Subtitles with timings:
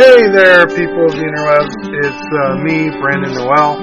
[0.00, 1.76] Hey there, people of the interwebs.
[1.76, 3.76] It's uh, me, Brandon Noel.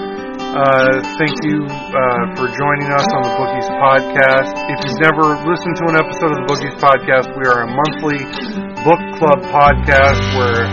[0.50, 4.50] Uh, thank you uh, for joining us on the Bookies Podcast.
[4.66, 8.18] If you've never listened to an episode of the Bookies Podcast, we are a monthly
[8.82, 10.66] book club podcast where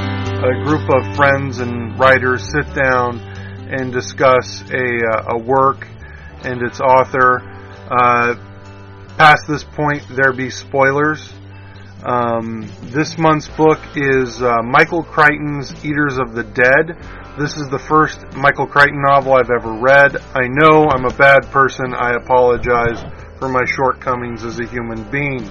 [0.48, 3.20] a group of friends and writers sit down
[3.68, 5.86] and discuss a, uh, a work
[6.44, 7.44] and its author.
[7.92, 8.34] Uh,
[9.18, 11.34] past this point, there be spoilers.
[12.04, 16.98] Um, this month's book is uh, Michael Crichton's Eaters of the Dead.
[17.38, 20.18] This is the first Michael Crichton novel I've ever read.
[20.34, 21.94] I know I'm a bad person.
[21.94, 23.02] I apologize
[23.38, 25.48] for my shortcomings as a human being.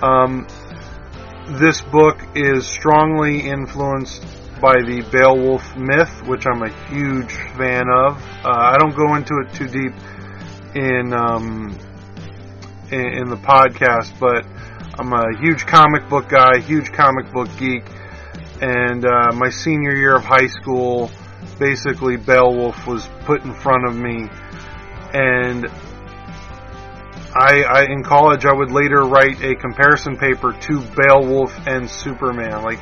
[0.00, 0.46] Um,
[1.58, 4.22] this book is strongly influenced
[4.60, 8.22] by the Beowulf myth, which I'm a huge fan of.
[8.44, 9.94] Uh, I don't go into it too deep
[10.76, 11.76] in, um,
[12.92, 14.46] in in the podcast, but
[15.00, 17.84] I'm a huge comic book guy, huge comic book geek,
[18.60, 21.08] and uh, my senior year of high school,
[21.56, 24.28] basically Beowulf was put in front of me,
[25.14, 25.66] and
[27.32, 32.64] I, I in college I would later write a comparison paper to Beowulf and Superman,
[32.64, 32.80] like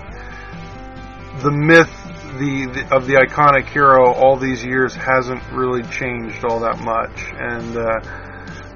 [1.42, 1.92] the myth
[2.38, 7.32] the, the, of the iconic hero all these years hasn't really changed all that much,
[7.38, 8.25] and uh,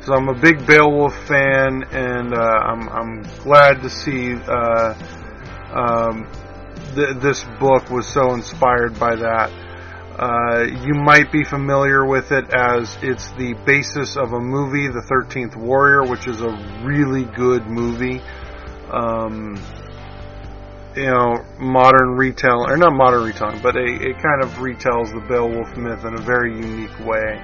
[0.03, 4.95] so I'm a big Beowulf fan, and uh, I'm I'm glad to see uh,
[5.73, 6.27] um,
[6.95, 9.51] th- this book was so inspired by that.
[10.19, 15.03] Uh, you might be familiar with it as it's the basis of a movie, The
[15.03, 16.51] Thirteenth Warrior, which is a
[16.85, 18.21] really good movie.
[18.91, 19.57] Um,
[20.97, 25.25] you know, modern retell or not modern retelling, but it, it kind of retells the
[25.29, 27.41] Beowulf myth in a very unique way,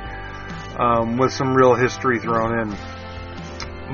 [0.78, 2.76] um, with some real history thrown in.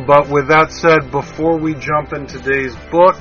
[0.06, 3.16] But with that said, before we jump into today's book,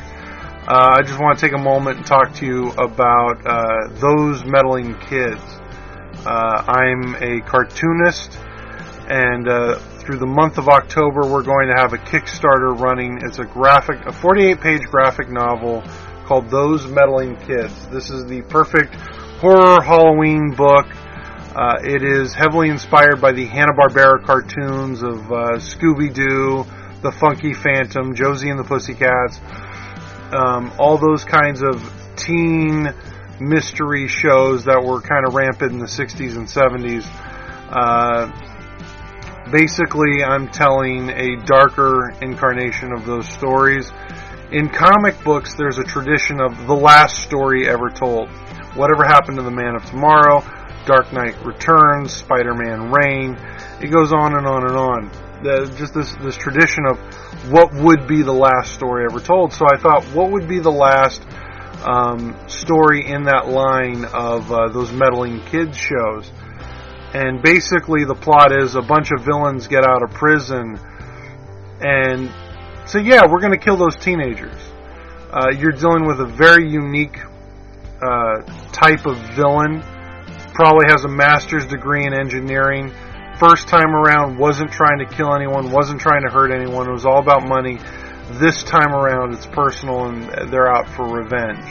[0.67, 4.45] uh, I just want to take a moment and talk to you about uh, those
[4.45, 5.41] meddling kids.
[6.25, 8.37] Uh, I'm a cartoonist,
[9.09, 13.19] and uh, through the month of October, we're going to have a Kickstarter running.
[13.23, 15.83] It's a graphic, a 48-page graphic novel
[16.25, 17.87] called Those Meddling Kids.
[17.87, 18.95] This is the perfect
[19.41, 20.85] horror Halloween book.
[21.53, 26.65] Uh, it is heavily inspired by the Hanna-Barbera cartoons of uh, Scooby-Doo,
[27.01, 29.37] The Funky Phantom, Josie and the Pussycats,
[30.31, 31.83] um, all those kinds of
[32.15, 32.87] teen
[33.41, 37.05] mystery shows that were kind of rampant in the 60s and 70s.
[37.69, 38.31] Uh,
[39.51, 43.91] basically, I'm telling a darker incarnation of those stories.
[44.53, 48.29] In comic books, there's a tradition of the last story ever told.
[48.73, 50.45] Whatever happened to the Man of Tomorrow,
[50.85, 53.37] Dark Knight Returns, Spider-Man Reign,
[53.81, 55.11] it goes on and on and on.
[55.43, 56.99] The, just this, this tradition of
[57.51, 59.53] what would be the last story ever told.
[59.53, 61.25] So I thought, what would be the last
[61.83, 66.31] um, story in that line of uh, those meddling kids shows?
[67.13, 70.79] And basically, the plot is a bunch of villains get out of prison
[71.81, 72.31] and
[72.85, 74.55] so yeah, we're going to kill those teenagers.
[75.31, 77.17] Uh, you're dealing with a very unique
[78.01, 78.41] uh,
[78.71, 79.81] type of villain.
[80.53, 82.91] Probably has a master's degree in engineering.
[83.39, 86.87] First time around, wasn't trying to kill anyone, wasn't trying to hurt anyone.
[86.87, 87.79] It was all about money.
[88.33, 91.65] This time around, it's personal, and they're out for revenge.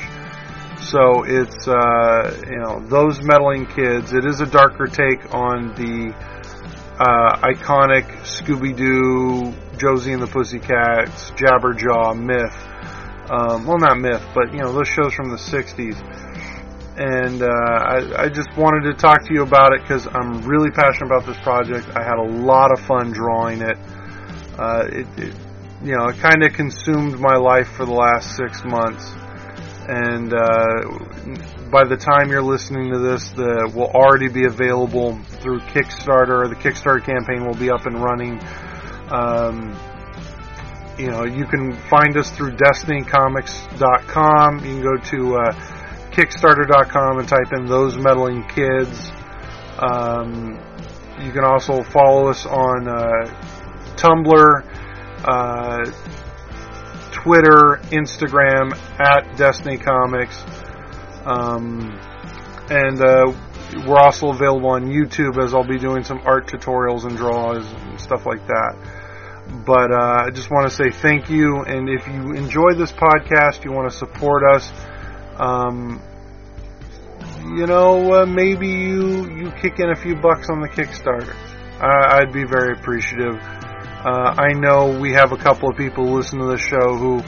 [0.83, 4.13] So it's uh, you know those meddling kids.
[4.13, 6.15] It is a darker take on the
[6.99, 12.57] uh, iconic Scooby Doo, Josie and the Pussycats, Jabberjaw, Myth.
[13.31, 15.97] Um, well, not Myth, but you know those shows from the '60s.
[17.01, 20.71] And uh, I, I just wanted to talk to you about it because I'm really
[20.71, 21.89] passionate about this project.
[21.97, 23.79] I had a lot of fun drawing it.
[24.59, 25.35] Uh, it, it
[25.83, 29.15] you know, it kind of consumed my life for the last six months
[29.91, 30.87] and uh,
[31.73, 36.49] by the time you're listening to this, the will already be available through Kickstarter.
[36.49, 38.41] The Kickstarter campaign will be up and running.
[39.11, 39.77] Um,
[40.97, 44.59] you know, you can find us through DestinyComics.com.
[44.59, 45.53] You can go to uh,
[46.21, 49.11] Kickstarter.com and type in "Those Meddling Kids."
[49.79, 50.61] Um,
[51.21, 53.25] you can also follow us on uh,
[53.97, 54.65] Tumblr.
[55.25, 55.85] Uh,
[57.23, 60.43] Twitter, Instagram at Destiny Comics,
[61.27, 61.99] um,
[62.71, 63.33] and uh,
[63.87, 68.01] we're also available on YouTube as I'll be doing some art tutorials and draws and
[68.01, 68.75] stuff like that.
[69.67, 73.65] But uh, I just want to say thank you, and if you enjoy this podcast,
[73.65, 74.73] you want to support us.
[75.37, 76.01] Um,
[77.43, 81.35] you know, uh, maybe you you kick in a few bucks on the Kickstarter.
[81.81, 83.37] I'd be very appreciative.
[83.41, 87.23] Uh, I know we have a couple of people who listen to the show who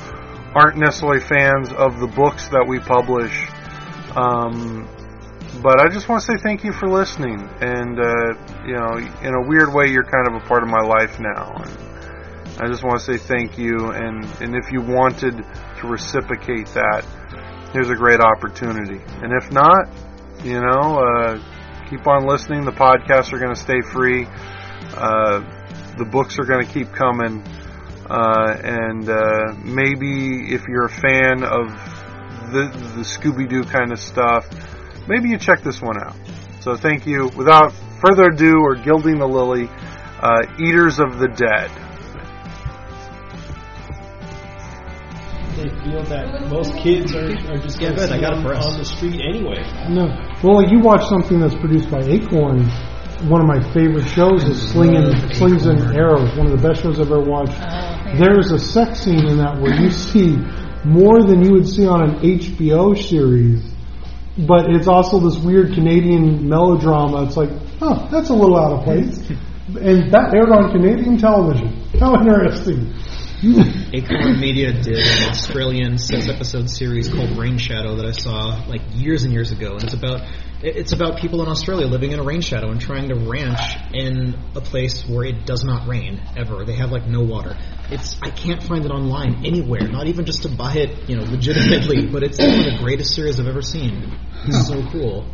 [0.55, 3.33] aren't necessarily fans of the books that we publish,
[4.17, 4.89] Um,
[5.63, 7.49] but I just want to say thank you for listening.
[7.61, 8.35] And, uh,
[8.67, 11.55] you know, in a weird way, you're kind of a part of my life now.
[11.57, 13.91] And I just want to say thank you.
[13.91, 15.45] And, and if you wanted
[15.81, 17.05] to reciprocate that,
[17.73, 19.01] here's a great opportunity.
[19.23, 19.89] And if not,
[20.45, 21.39] you know, uh,
[21.89, 22.65] keep on listening.
[22.65, 24.27] The podcasts are going to stay free.
[24.95, 25.41] Uh,
[25.97, 27.45] the books are going to keep coming.
[28.09, 31.69] Uh, and uh, maybe if you're a fan of
[32.53, 34.47] the, the Scooby Doo kind of stuff,
[35.09, 36.17] maybe you check this one out.
[36.61, 37.31] So thank you.
[37.37, 37.73] Without
[38.05, 39.69] further ado or gilding the lily,
[40.21, 41.71] uh, Eaters of the Dead.
[45.85, 48.43] Feel that most kids are, are just Yeah, going good, to I got it on,
[48.45, 48.67] for us.
[48.67, 49.63] on the street anyway.
[49.89, 50.07] No.
[50.43, 52.69] Well, you watch something that's produced by Acorn.
[53.29, 56.37] One of my favorite shows is Slinging Slings and Arrows.
[56.37, 57.53] One of the best shows I've ever watched.
[57.61, 60.37] Oh, There's a sex scene in that where you see
[60.85, 63.63] more than you would see on an HBO series.
[64.39, 67.25] But it's also this weird Canadian melodrama.
[67.27, 67.51] It's like,
[67.81, 69.19] oh, that's a little out of place.
[69.69, 71.85] And that aired on Canadian television.
[72.01, 72.93] How interesting.
[73.93, 78.83] Acorn Media did an Australian six episode series called Rain Shadow that I saw like
[78.95, 80.21] years and years ago, and it's about
[80.63, 83.59] it's about people in Australia living in a rain shadow and trying to ranch
[83.93, 86.65] in a place where it does not rain ever.
[86.65, 87.59] They have like no water.
[87.91, 91.25] It's I can't find it online anywhere, not even just to buy it, you know,
[91.25, 92.07] legitimately.
[92.07, 94.17] But it's one of the greatest series I've ever seen.
[94.47, 95.27] It's so cool.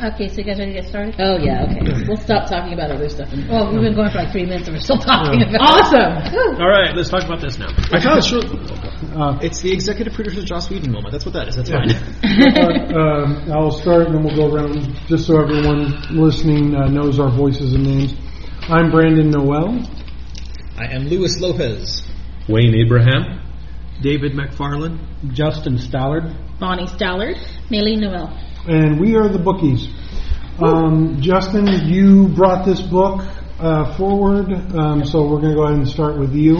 [0.00, 1.14] Okay, so you guys ready to get started?
[1.18, 2.04] Oh yeah, okay.
[2.08, 3.32] We'll stop talking about other stuff.
[3.32, 6.34] And Well, we've been going for like three minutes and we're still talking about awesome.
[6.60, 7.68] All right, let's talk about this now.
[7.92, 8.40] I thought it's true.
[9.14, 11.12] Uh, It's the executive producer's Joss Whedon moment.
[11.12, 11.56] That's what that is.
[11.56, 11.90] That's fine.
[12.96, 17.30] um, I'll start and then we'll go around just so everyone listening uh, knows our
[17.30, 18.14] voices and names.
[18.68, 19.86] I'm Brandon Noel.
[20.78, 22.02] I am Luis Lopez.
[22.48, 23.40] Wayne Abraham.
[24.00, 24.98] David McFarland.
[25.32, 26.34] Justin Stallard.
[26.58, 27.36] Bonnie Stallard.
[27.70, 28.36] Millie Noel.
[28.66, 29.88] And we are the bookies.
[30.60, 33.22] Um, Justin, you brought this book
[33.58, 36.58] uh, forward, um, so we're going to go ahead and start with you.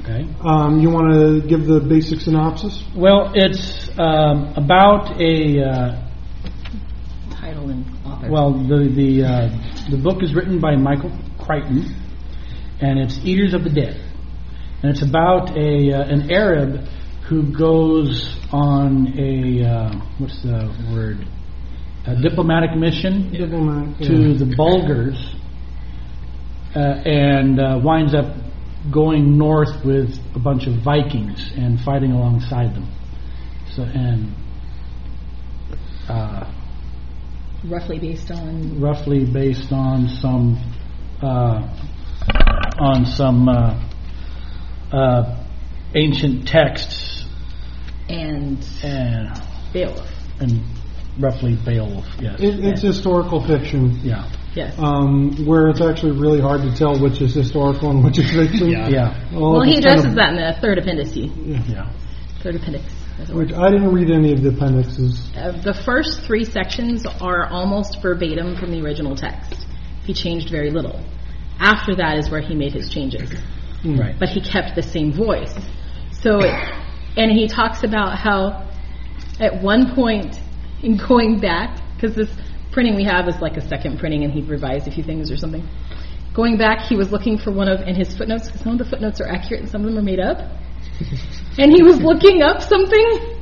[0.00, 0.28] Okay.
[0.44, 2.84] Um, you want to give the basic synopsis?
[2.94, 6.08] Well, it's um, about a uh,
[7.30, 8.30] Title and author.
[8.30, 11.96] well, the the uh, the book is written by Michael Crichton,
[12.80, 13.98] and it's Eaters of the Dead,
[14.82, 16.86] and it's about a uh, an Arab
[17.26, 21.26] who goes on a uh, what's the word
[22.08, 24.38] a diplomatic mission Diplomat, to yeah.
[24.38, 25.34] the Bulgars,
[26.74, 28.34] uh, and uh, winds up
[28.90, 32.90] going north with a bunch of Vikings and fighting alongside them.
[33.74, 34.34] So and
[36.08, 36.50] uh,
[37.64, 40.56] roughly based on roughly based on some
[41.20, 41.76] uh,
[42.78, 43.88] on some uh,
[44.92, 45.44] uh,
[45.94, 47.26] ancient texts
[48.08, 49.28] and and
[49.72, 50.08] Beowulf.
[50.40, 50.77] and
[51.18, 52.06] roughly Beowulf.
[52.20, 52.40] Yes.
[52.40, 54.30] It, it's historical fiction, yeah.
[54.54, 54.74] Yes.
[54.78, 58.68] um, where it's actually really hard to tell which is historical and which is fiction.
[58.70, 59.30] Yeah.
[59.34, 61.16] All well, of he it's kind addresses of- that in the third appendice.
[61.68, 61.92] Yeah.
[62.42, 62.84] Third appendix.
[63.30, 63.52] Which.
[63.52, 65.30] I didn't read any of the appendixes.
[65.36, 69.66] Uh, the first three sections are almost verbatim from the original text.
[70.04, 71.04] He changed very little.
[71.58, 73.30] After that is where he made his changes.
[73.84, 74.18] Right.
[74.18, 75.54] but he kept the same voice.
[76.10, 76.52] So, it,
[77.16, 78.68] and he talks about how
[79.38, 80.40] at one point
[80.82, 82.30] in going back, because this
[82.70, 85.36] printing we have is like a second printing and he revised a few things or
[85.36, 85.66] something.
[86.34, 88.84] Going back, he was looking for one of, in his footnotes, because some of the
[88.84, 90.38] footnotes are accurate and some of them are made up.
[91.58, 93.38] And he was looking up something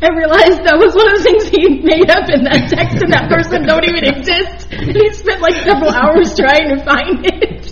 [0.00, 3.12] and realized that was one of the things he made up in that text and
[3.12, 4.72] that person don't even exist.
[4.72, 7.63] And he spent like several hours trying to find it.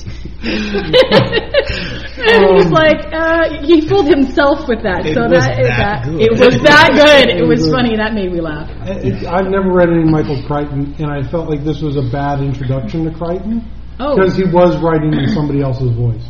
[0.43, 5.07] And he's like, uh, he fooled himself with that.
[5.07, 6.21] It so was that, that good.
[6.21, 7.31] it was that good.
[7.37, 7.97] It was funny.
[7.97, 8.69] That made me laugh.
[8.87, 12.41] It, I've never read any Michael Crichton, and I felt like this was a bad
[12.43, 13.65] introduction to Crichton
[14.01, 16.25] Oh, because he was writing in somebody else's voice.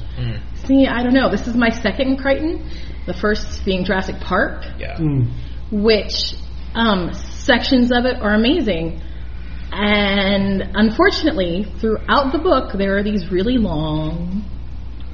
[0.67, 1.31] see, I don't know.
[1.31, 2.69] This is my second Crichton.
[3.07, 4.97] The first being Jurassic Park, Yeah.
[4.99, 5.29] Mm.
[5.73, 6.35] which
[6.75, 9.01] um, sections of it are amazing.
[9.73, 14.45] And unfortunately, throughout the book, there are these really long,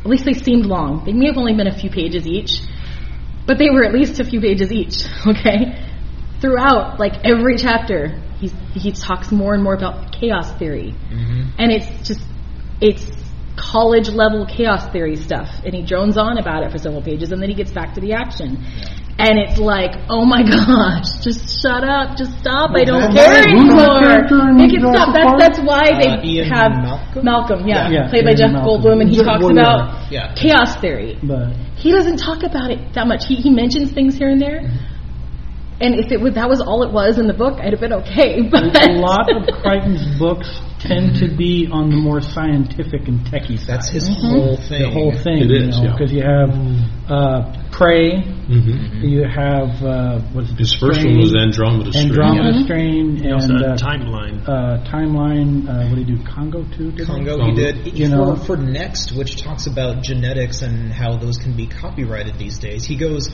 [0.01, 1.05] at least they seemed long.
[1.05, 2.61] They may have only been a few pages each,
[3.47, 5.87] but they were at least a few pages each, okay?
[6.41, 10.93] Throughout, like every chapter, he, he talks more and more about chaos theory.
[10.93, 11.51] Mm-hmm.
[11.59, 12.21] And it's just,
[12.81, 13.07] it's
[13.57, 15.49] college level chaos theory stuff.
[15.65, 18.01] And he drones on about it for several pages, and then he gets back to
[18.01, 18.65] the action.
[19.19, 23.99] And it's like, oh my gosh, just shut up, just stop, I don't care anymore.
[23.99, 25.11] character in Make it stop.
[25.13, 26.73] That's, that's why they Uh, Ian have
[27.27, 27.67] Malcolm?
[27.67, 28.79] yeah, Yeah, played by Ian Jeff Malcolm.
[28.83, 29.59] Goldblum, and he Jeff talks Goldblum.
[29.59, 30.35] about Yeah.
[30.39, 31.19] chaos theory.
[31.23, 33.27] But He doesn't talk about it that much.
[33.27, 34.63] He, he mentions things here and there,
[35.81, 37.93] And if it was that was all it was in the book, I'd have been
[38.07, 38.43] okay.
[38.51, 40.47] But a lot of Crichton's books
[40.81, 43.67] tend to be on the more scientific and techie side.
[43.69, 44.83] That's his whole thing.
[44.83, 45.39] the whole thing.
[45.39, 45.93] It is, you know, yeah.
[45.97, 46.51] because you have
[47.11, 49.05] uh, Prey, Mm-hmm.
[49.05, 52.09] you have uh, what's it, His first Strain, one was Andromeda Strain.
[52.09, 54.41] Andromeda Strain, He also and had uh, timeline.
[54.49, 55.69] uh, Timeline.
[55.69, 56.25] Uh, what do you do?
[56.25, 56.91] Congo too?
[56.93, 57.05] did he?
[57.05, 61.37] Congo he did You for, know- for Next, which talks about genetics and how those
[61.37, 62.87] can be copyrighted these days.
[62.87, 63.29] He goes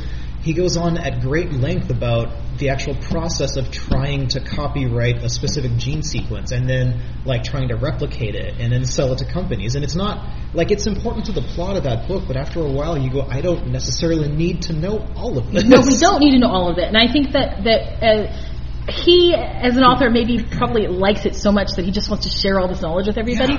[0.45, 5.29] he goes on at great length about the actual process of trying to copyright a
[5.31, 9.25] specific gene sequence and then like trying to replicate it and then sell it to
[9.25, 9.75] companies.
[9.75, 12.71] And it's not like it's important to the plot of that book, but after a
[12.71, 15.65] while you go, I don't necessarily need to know all of this.
[15.65, 16.89] no, we don't need to know all of it.
[16.89, 21.53] And I think that that uh, he, as an author, maybe probably likes it so
[21.53, 23.57] much that he just wants to share all this knowledge with everybody.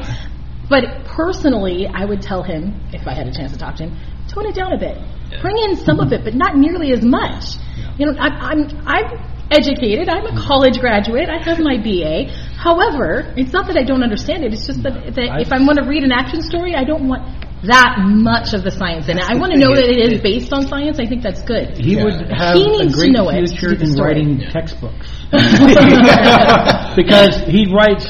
[0.69, 3.97] But personally, I would tell him if I had a chance to talk to him,
[4.35, 4.99] tone it down a bit,
[5.41, 7.55] bring in some of it, but not nearly as much.
[7.97, 9.07] You know, I, I'm I'm
[9.51, 10.09] educated.
[10.09, 11.29] I'm a college graduate.
[11.29, 12.27] I have my BA.
[12.57, 14.53] However, it's not that I don't understand it.
[14.53, 17.23] It's just that, that if I want to read an action story, I don't want
[17.63, 19.23] that much of the science in it.
[19.23, 20.99] I want to know that it is based on science.
[20.99, 21.77] I think that's good.
[21.77, 23.91] He would have He a needs to great know it to future do the in
[23.93, 24.07] story.
[24.13, 25.07] writing textbooks
[26.99, 28.05] because he writes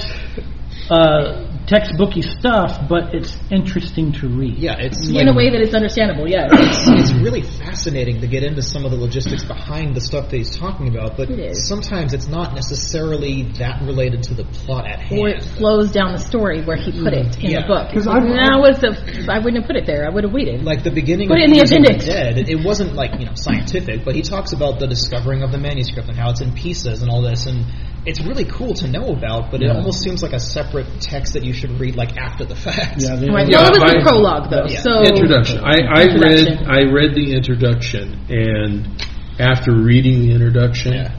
[0.90, 4.58] uh, textbooky stuff, but it's interesting to read.
[4.58, 6.30] Yeah, it's in a way that it's understandable.
[6.30, 10.30] Yeah, it's, it's really fascinating to get into some of the logistics behind the stuff
[10.30, 11.68] that he's talking about, but It is.
[11.68, 15.58] sometimes it's not necessarily that related to the plot at hand, or it hand.
[15.58, 17.62] flows down the story where he put it in Yeah.
[17.62, 17.92] the book.
[17.92, 20.06] 'Cause Like, I've- was the I wouldn't have put it there.
[20.06, 20.64] I would have waited.
[20.64, 22.06] Like the beginning Put of it in the appendix.
[22.06, 25.52] Dead, it, it wasn't like you know scientific, but he talks about the discovering of
[25.52, 27.66] the manuscript and how it's in pieces and all this, and
[28.06, 29.52] it's really cool to know about.
[29.52, 32.56] But it almost seems like a separate text that you should read like after the
[32.56, 33.02] fact.
[33.02, 33.48] Yeah, they- right.
[33.50, 34.66] Yeah, well, it was the my- prologue though.
[34.68, 34.82] Yeah.
[34.82, 35.60] So introduction.
[35.60, 36.58] I, I Introduction.
[36.58, 39.04] read I read the introduction, and
[39.40, 41.12] after reading the introduction, Yeah.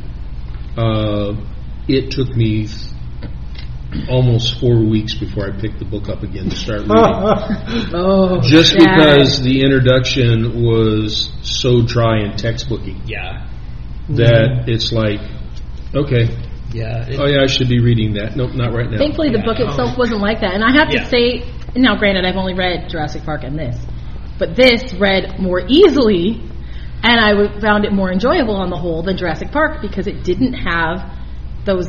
[0.77, 1.35] uh,
[1.89, 6.57] it took me th- almost four weeks before I picked the book up again to
[6.57, 6.97] start reading.
[7.95, 8.81] Oh, Just sad.
[8.81, 13.47] because the introduction was so dry and textbooky Yeah,
[14.11, 15.21] that it's like,
[15.95, 16.27] okay,
[16.77, 17.09] yeah.
[17.09, 18.37] It- oh yeah, I should be reading that.
[18.37, 18.99] Nope, not right now.
[18.99, 19.45] Thankfully, the Yeah.
[19.49, 19.99] book itself oh.
[19.99, 20.53] wasn't like that.
[20.55, 21.05] And I have to Yeah.
[21.09, 23.77] say, now granted, I've only read Jurassic Park and this,
[24.39, 26.41] but this read more easily,
[27.03, 30.25] and I w- found it more enjoyable on the whole than Jurassic Park because it
[30.25, 31.11] didn't have
[31.65, 31.89] those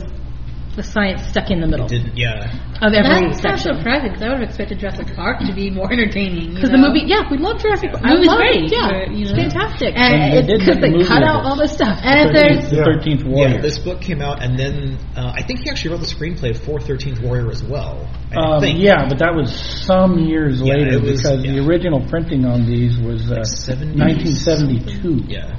[0.78, 2.16] the science stuck in the middle didn't.
[2.16, 2.54] Yeah.
[2.86, 3.76] of every That's kind of section.
[3.82, 6.54] surprising because I would have expected Jurassic Park to be more entertaining.
[6.54, 8.04] Because the movie, yeah, we love Jurassic Park.
[8.04, 8.72] The movie's I love great, it.
[8.72, 9.98] Yeah, but, you it's fantastic.
[9.98, 10.14] And
[10.48, 11.98] they it's because make they cut out all this stuff.
[12.06, 12.84] And if there's the Yeah.
[12.86, 13.56] Thirteenth Warrior.
[13.58, 16.56] Yeah, this book came out, and then uh, I think he actually wrote the screenplay
[16.56, 18.08] for Thirteenth Warrior as well.
[18.38, 22.66] Um, yeah, but that was some years Yeah, later was- because the original printing on
[22.70, 23.98] these was uh, 70s.
[23.98, 25.26] 1972.
[25.28, 25.58] Yeah.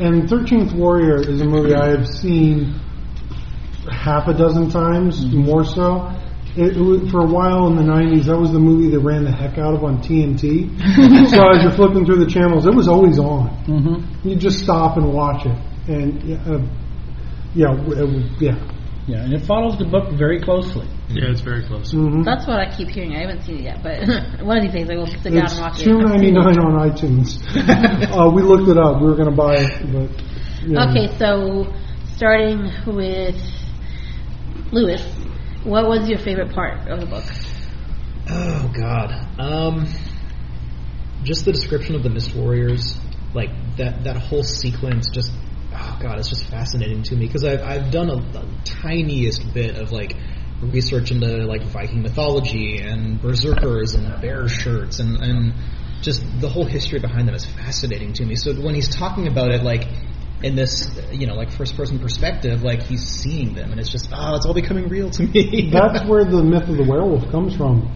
[0.00, 2.78] And Thirteenth Warrior is a movie I have seen
[3.90, 6.10] half a dozen times, more so.
[6.56, 9.24] It, it was, for a while in the '90s, that was the movie that ran
[9.24, 10.68] the heck out of on TNT.
[11.30, 13.48] so as you're flipping through the channels, it was always on.
[13.66, 14.28] Mm-hmm.
[14.28, 15.56] You just stop and watch it,
[15.88, 16.58] and yeah, uh,
[17.54, 18.74] yeah, it was- yeah.
[19.06, 20.86] Yeah, and it follows the book very closely.
[21.08, 21.92] Yeah, it's very close.
[21.92, 23.16] hmm That's what I keep hearing.
[23.16, 24.04] I haven't seen it yet, but
[24.44, 26.04] one of these days I will sit down It's and watch two it.
[26.04, 27.40] ninety nine on iTunes.
[28.12, 29.00] uh, we looked it up.
[29.00, 30.10] We were going to buy it, but
[30.68, 30.90] yeah.
[30.90, 31.72] Okay, so
[32.16, 33.40] starting with
[34.70, 35.02] Lewis,
[35.64, 37.24] what was your favorite part of the book?
[38.28, 39.40] Oh God.
[39.40, 39.88] Um,
[41.22, 42.98] just the description of the Mist Warriors,
[43.34, 45.32] like that that whole sequence, just
[45.72, 49.76] oh God, it's just fascinating to me because I've I've done a, the tiniest bit
[49.76, 50.16] of like
[50.60, 55.54] research into like Viking mythology and berserkers and bear shirts and and
[56.02, 58.36] just the whole history behind them is fascinating to me.
[58.36, 59.88] So when he's talking about it, like
[60.42, 64.08] in this, you know, like first person perspective, like he's seeing them, and it's just
[64.12, 65.70] oh, it's all becoming real to me.
[65.72, 67.94] That's where the myth of the werewolf comes from.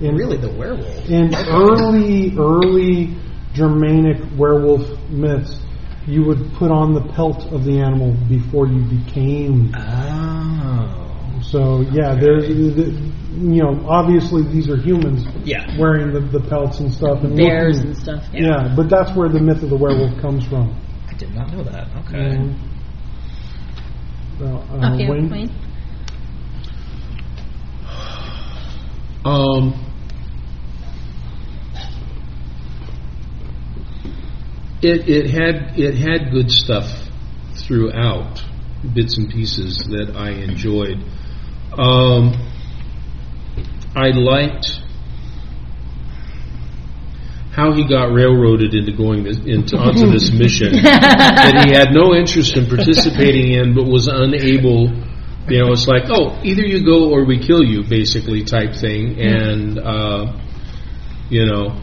[0.00, 1.08] In, really the werewolf.
[1.08, 3.16] in early, early
[3.52, 5.58] Germanic werewolf myths,
[6.06, 9.74] you would put on the pelt of the animal before you became.
[9.76, 11.40] Oh.
[11.42, 15.78] So yeah, there's, the, you know, obviously these are humans Yeah.
[15.78, 18.24] wearing the, the pelts and stuff and Bears looking- and stuff.
[18.32, 18.72] Yeah.
[18.76, 20.76] but that's where the myth of the werewolf comes from.
[21.18, 21.88] I did not know that.
[22.06, 22.16] Okay.
[22.16, 22.54] Mhm.
[24.38, 25.28] So, uh, Okay, Wayne?
[25.28, 25.50] Wayne.
[29.24, 29.74] Um,
[34.80, 36.86] it it had it had good stuff
[37.54, 38.40] throughout,
[38.94, 41.02] bits and pieces that I enjoyed.
[41.76, 42.32] Um,
[43.96, 44.82] I liked
[47.58, 52.14] how he got railroaded into going this, into onto this mission that he had no
[52.14, 54.86] interest in participating in, but was unable.
[55.50, 59.18] You know, it's like, oh, either you go or we kill you, basically type thing,
[59.18, 60.38] and uh,
[61.30, 61.82] you know,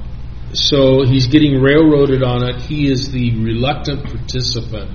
[0.54, 2.62] so he's getting railroaded on it.
[2.62, 4.92] He is the reluctant participant,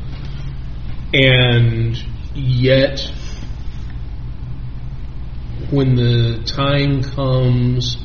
[1.13, 1.99] and
[2.35, 3.01] yet
[5.71, 7.99] when the time comes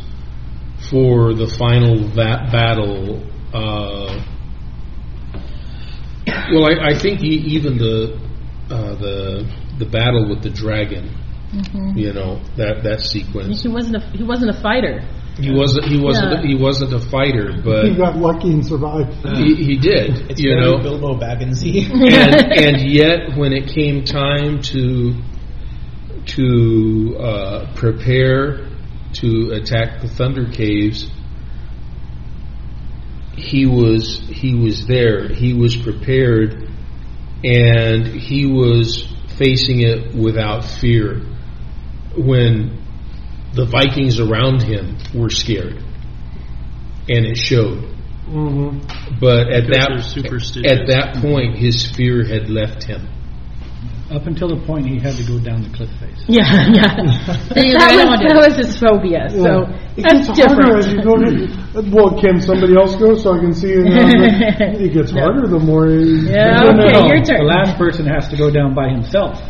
[0.90, 3.24] for the final va- battle,
[3.54, 4.22] uh,
[6.54, 8.20] well, I, I think e- even the
[8.70, 11.10] uh, the the battle with the dragon,
[11.96, 13.62] you know that that sequence.
[13.64, 15.02] He wasn't a he wasn't a fighter.
[15.38, 16.48] He wasn't he wasn't Yeah.
[16.48, 19.14] he wasn't a fighter, but He got lucky and survived.
[19.38, 20.32] he, he did.
[20.32, 21.90] It's you very know, Bilbo Bagginsy.
[21.92, 25.14] and, and yet when it came time to
[26.26, 28.66] to uh, prepare
[29.16, 31.10] to attack the Thunder Caves,
[33.36, 35.28] he was he was there.
[35.28, 36.70] He was prepared,
[37.44, 41.22] and he was facing it without fear.
[42.18, 42.82] When
[43.54, 45.84] the Vikings around him were scared,
[47.10, 47.84] and it showed.
[48.26, 48.80] hmm
[49.20, 53.10] But at Because that at that point, his fear had left him.
[54.12, 56.24] Up until the point he had to go down the cliff face.
[56.28, 56.94] Yeah, yeah.
[57.50, 59.30] That, was, that was his phobia.
[59.32, 59.66] So
[59.98, 61.42] it that's gets harder as different.
[61.42, 61.90] you go to.
[61.90, 63.72] Well, can somebody else go so I can see?
[63.74, 65.88] It, it gets harder the more.
[65.90, 67.08] You, Yeah, No, no, okay, no.
[67.10, 67.40] your turn.
[67.42, 69.42] The last person has to go down by himself.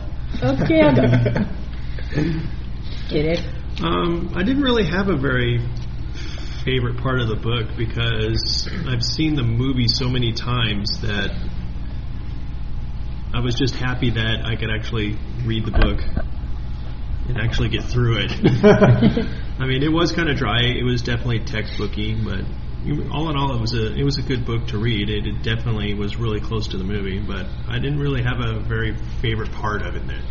[0.42, 1.52] Okay, I'm done.
[3.10, 3.40] Get it?
[3.84, 5.60] Um, I didn't really have a very
[6.64, 11.30] favorite part of the book because I've seen the movie so many times that
[13.36, 16.00] I was just happy that I could actually read the book
[17.28, 18.32] and actually get through it.
[19.60, 20.62] I mean, it was kind of dry.
[20.62, 22.46] It was definitely textbooky, but
[23.12, 25.10] all in all, it was a it was a good book to read.
[25.10, 28.62] It, it definitely was really close to the movie, but I didn't really have a
[28.62, 30.08] very favorite part of it.
[30.08, 30.22] There,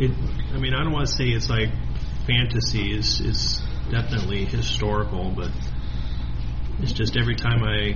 [0.00, 0.10] it.
[0.52, 1.68] I mean, I don't want to say it's like
[2.26, 5.52] fantasy is is definitely historical, but
[6.80, 7.94] it's just every time I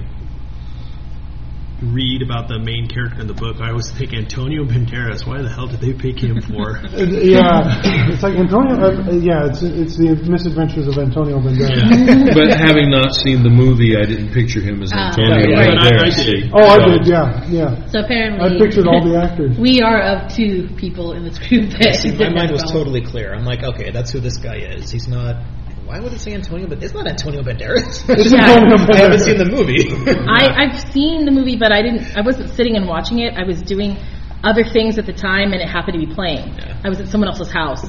[1.92, 5.26] read about the main character in the book, I always think Antonio Banderas.
[5.26, 6.80] Why the hell did they pick him for?
[6.96, 8.74] yeah, it's like Antonio.
[8.80, 12.34] Uh, yeah, it's it's the misadventures of Antonio Banderas.
[12.38, 15.74] but having not seen the movie, I didn't picture him as Ah, Antonio right.
[15.74, 16.16] But I- I Banderas.
[16.24, 16.50] did.
[16.54, 17.06] Oh, I did.
[17.06, 17.86] Yeah, yeah.
[17.88, 19.58] So apparently, I pictured all the actors.
[19.58, 21.94] we are of two people in this group that.
[22.00, 23.34] See, my mind was totally clear.
[23.34, 24.90] I'm like, okay, that's who this guy is.
[24.90, 25.36] He's not.
[25.84, 26.66] Why would it say Antonio?
[26.66, 28.08] But it's not Antonio Banderas.
[28.08, 29.84] Antonio I haven't seen the movie.
[30.26, 32.16] I, I've seen the movie, but I didn't.
[32.16, 33.34] I wasn't sitting and watching it.
[33.34, 33.96] I was doing
[34.42, 36.54] other things at the time, and it happened to be playing.
[36.54, 36.80] Yeah.
[36.84, 37.84] I was at someone else's house,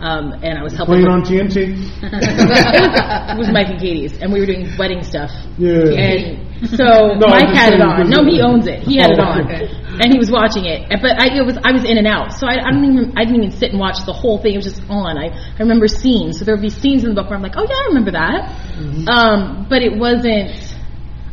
[0.00, 1.02] um, and I was helping.
[1.02, 1.56] Playing with- on TNT.
[2.02, 5.30] it was Mike and Katie's, and we were doing wedding stuff.
[5.58, 5.90] Yeah.
[5.98, 8.08] And so No, Mike had it on.
[8.08, 8.80] No, he owns it.
[8.84, 9.66] He had it Oh, on, okay.
[10.00, 10.88] And he was watching it.
[10.88, 13.24] But I it was I was in and out, so I, I don't even I
[13.24, 14.54] didn't even sit and watch the whole thing.
[14.54, 15.18] It was just on.
[15.18, 16.38] I I remember scenes.
[16.38, 18.12] So there would be scenes in the book where I'm like, oh yeah, I remember
[18.12, 18.40] that.
[18.78, 19.08] Mm-hmm.
[19.08, 20.50] Um, but it wasn't.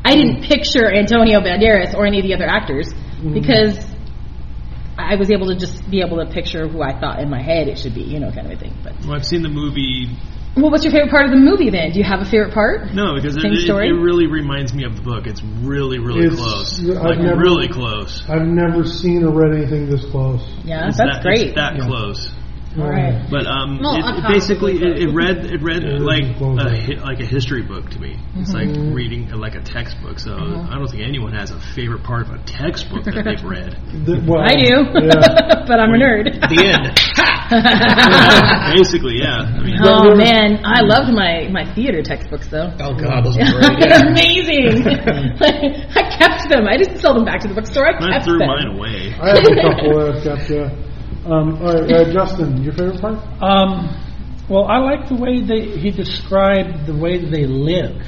[0.04, 2.88] I didn't picture Antonio Banderas or any of the other actors
[3.20, 3.34] Mm-hmm.
[3.34, 3.76] because
[4.98, 7.68] I was able to just be able to picture who I thought in my head
[7.68, 8.78] it should be, you know, kind of a thing.
[8.82, 10.08] But Well, I've seen the movie.
[10.56, 11.92] Well, what's your favorite part of the movie then?
[11.92, 12.94] Do you have a favorite part?
[12.94, 13.88] No, because it, Same it, story?
[13.90, 15.26] it really reminds me of the book.
[15.28, 16.80] It's really, really It's- close.
[16.90, 18.24] I've Like never- really close.
[18.28, 20.42] I've never seen or read anything this close.
[20.66, 21.48] Yeah, It's that's that, great.
[21.48, 22.32] It's that close.
[22.82, 23.26] All right.
[23.30, 26.70] But um, Well, it, I'm basically it, it read it read Yeah, like close a
[26.70, 28.18] hi, like a history book to me.
[28.36, 30.20] It's like reading uh, like a textbook.
[30.20, 33.78] So I don't think anyone has a favorite part of a textbook that they've read.
[34.06, 35.66] The- well, I do, Yeah.
[35.68, 36.26] but I'm a nerd.
[36.48, 36.88] the end.
[38.76, 39.42] Basically, yeah.
[39.44, 42.72] I mean, Oh man, I loved my my theater textbooks though.
[42.80, 43.80] Oh god, those were great.
[43.80, 44.12] They're Yeah.
[44.12, 44.88] amazing.
[44.88, 46.68] I kept them.
[46.68, 47.88] I didn't sell them back to the bookstore.
[47.88, 48.48] I I kept threw them.
[48.48, 49.14] mine away.
[49.20, 50.50] I have a couple that I've kept.
[50.50, 50.70] Yeah.
[51.30, 53.20] Um, all right, uh, Justin, your favorite part?
[53.40, 58.04] Um, well, I like the way they he described the way they lived.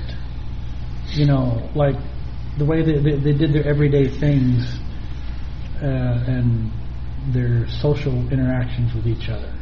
[1.12, 1.96] You know, like
[2.58, 4.66] the way they, they, they did their everyday things
[5.84, 6.72] uh, and
[7.32, 9.54] their social interactions with each other.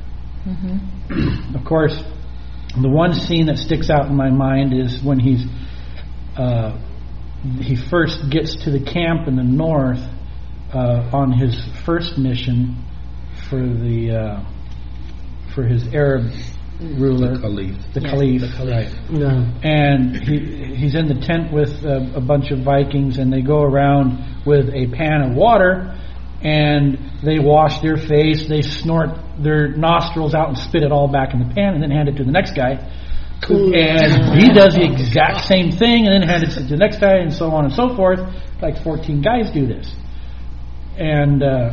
[1.53, 2.01] of course,
[2.81, 5.43] the one scene that sticks out in my mind is when he's
[6.37, 6.79] uh,
[7.59, 9.99] he first gets to the camp in the north
[10.73, 12.85] uh, on his first mission
[13.49, 14.43] for the uh,
[15.55, 16.31] for his Arab
[16.79, 17.93] ruler, The Caliph.
[17.93, 18.71] the Yes, Caliph, the Caliph.
[18.71, 19.11] right?
[19.11, 19.59] Yeah.
[19.63, 23.61] And he he's in the tent with a, a bunch of Vikings, and they go
[23.61, 25.93] around with a pan of water,
[26.41, 29.09] and they wash their face, they snort
[29.43, 32.15] their nostrils out and spit it all back in the pan, and then hand it
[32.17, 32.77] to the next guy.
[33.49, 37.17] and he does the exact same thing, and then hands it to the next guy,
[37.17, 38.19] and so on and so forth.
[38.61, 39.93] Like 14 guys do this,
[40.97, 41.71] and uh,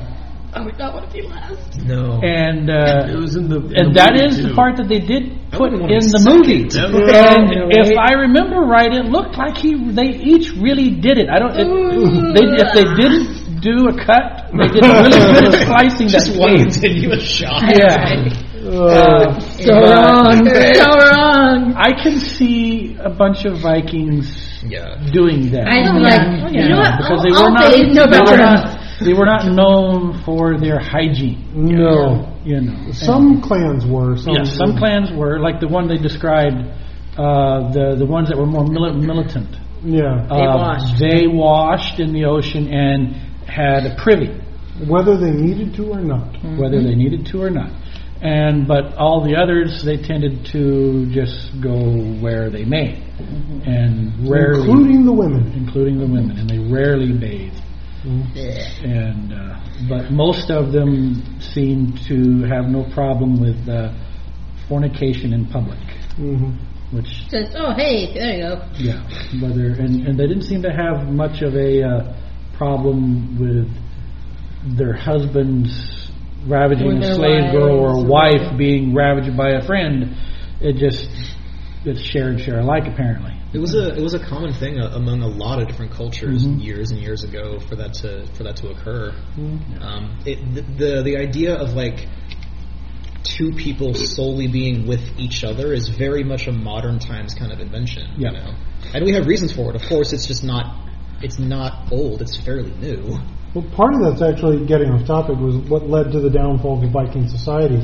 [0.56, 1.82] I would not want to be last.
[1.84, 2.20] No.
[2.24, 4.88] and uh, It was in the in and the that movie, is the part that
[4.88, 6.64] they did put in the movie.
[6.72, 11.28] That And if I remember right, it looked like he they each really did it.
[11.28, 11.52] I don't.
[11.54, 11.68] It,
[12.36, 16.38] they, if they didn't do a cut, they did really good at slicing that Just
[16.40, 16.82] one scene.
[16.88, 17.60] continuous shot.
[17.68, 18.32] Yeah.
[18.66, 20.42] Uh, So but wrong.
[20.74, 21.74] So wrong.
[21.76, 24.26] I can see a bunch of Vikings
[24.66, 24.96] Yeah.
[25.12, 25.68] doing that.
[25.70, 26.98] I know, like, you know what?
[26.98, 28.04] because I'll- they I'll were not say no
[29.00, 31.50] they were not they were not known for their hygiene.
[31.54, 32.32] No.
[32.44, 34.16] You know, Some clans were.
[34.16, 36.56] Some, yeah, some clans were like the one they described.
[37.18, 39.56] Uh, the the ones that were more mili- militant.
[39.82, 40.26] Yeah.
[40.30, 40.98] Uh, washed.
[40.98, 43.14] They washed in the ocean and
[43.48, 44.38] had a privy,
[44.86, 46.36] Whether they needed to or not.
[46.58, 47.70] whether they needed to or not.
[48.22, 51.74] And but all the others, they tended to just go
[52.20, 53.02] where they may,
[53.64, 55.52] and rarely, Including the women.
[55.52, 57.60] including the women, and they rarely bathed.
[58.06, 63.92] And uh, but most of them seem to have no problem with uh,
[64.68, 65.78] fornication in public,
[66.16, 66.50] hmm
[66.92, 68.68] which Just, oh, hey, there you go.
[68.78, 69.02] yeah,
[69.42, 72.16] whether and, and they didn't seem to have much of a uh,
[72.56, 73.68] problem with
[74.78, 76.12] their husbands
[76.46, 80.14] ravaging a slave girl or a wife being ravaged by a friend.
[80.60, 81.10] It just
[81.84, 83.35] it's share and share alike apparently.
[83.56, 86.44] It was a it was a common thing uh, among a lot of different cultures
[86.44, 86.62] Mhm.
[86.62, 89.12] years and years ago for that to for that to occur.
[89.12, 89.82] Mm-hmm.
[89.82, 92.06] Um, it, the, the the idea of like
[93.22, 97.60] two people solely being with each other is very much a modern times kind of
[97.60, 98.04] invention.
[98.18, 98.32] Yeah.
[98.32, 98.54] You know?
[98.92, 99.76] and we have reasons for it.
[99.76, 100.66] Of course, it's just not
[101.22, 102.20] it's not old.
[102.20, 103.18] It's fairly new.
[103.54, 106.82] Well, part of that's actually getting off topic was what led to the downfall of
[106.82, 107.80] the Viking society.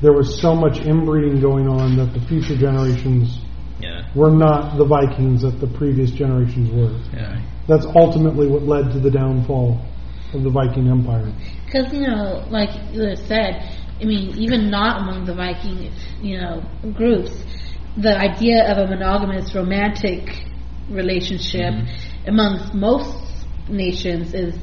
[0.00, 3.40] There was so much inbreeding going on that the future generations
[3.78, 4.08] Yeah.
[4.14, 6.98] were not the Vikings that the previous generations were.
[7.12, 7.42] Yeah.
[7.68, 9.84] That's ultimately what led to the downfall
[10.32, 11.32] of the Viking Empire.
[11.64, 13.62] Because, you know, like you said,
[14.00, 16.62] I mean, even not among the Viking, you know,
[16.94, 17.32] groups,
[17.96, 20.28] the idea of a monogamous romantic
[20.88, 22.28] relationship mm-hmm.
[22.28, 24.54] amongst most nations is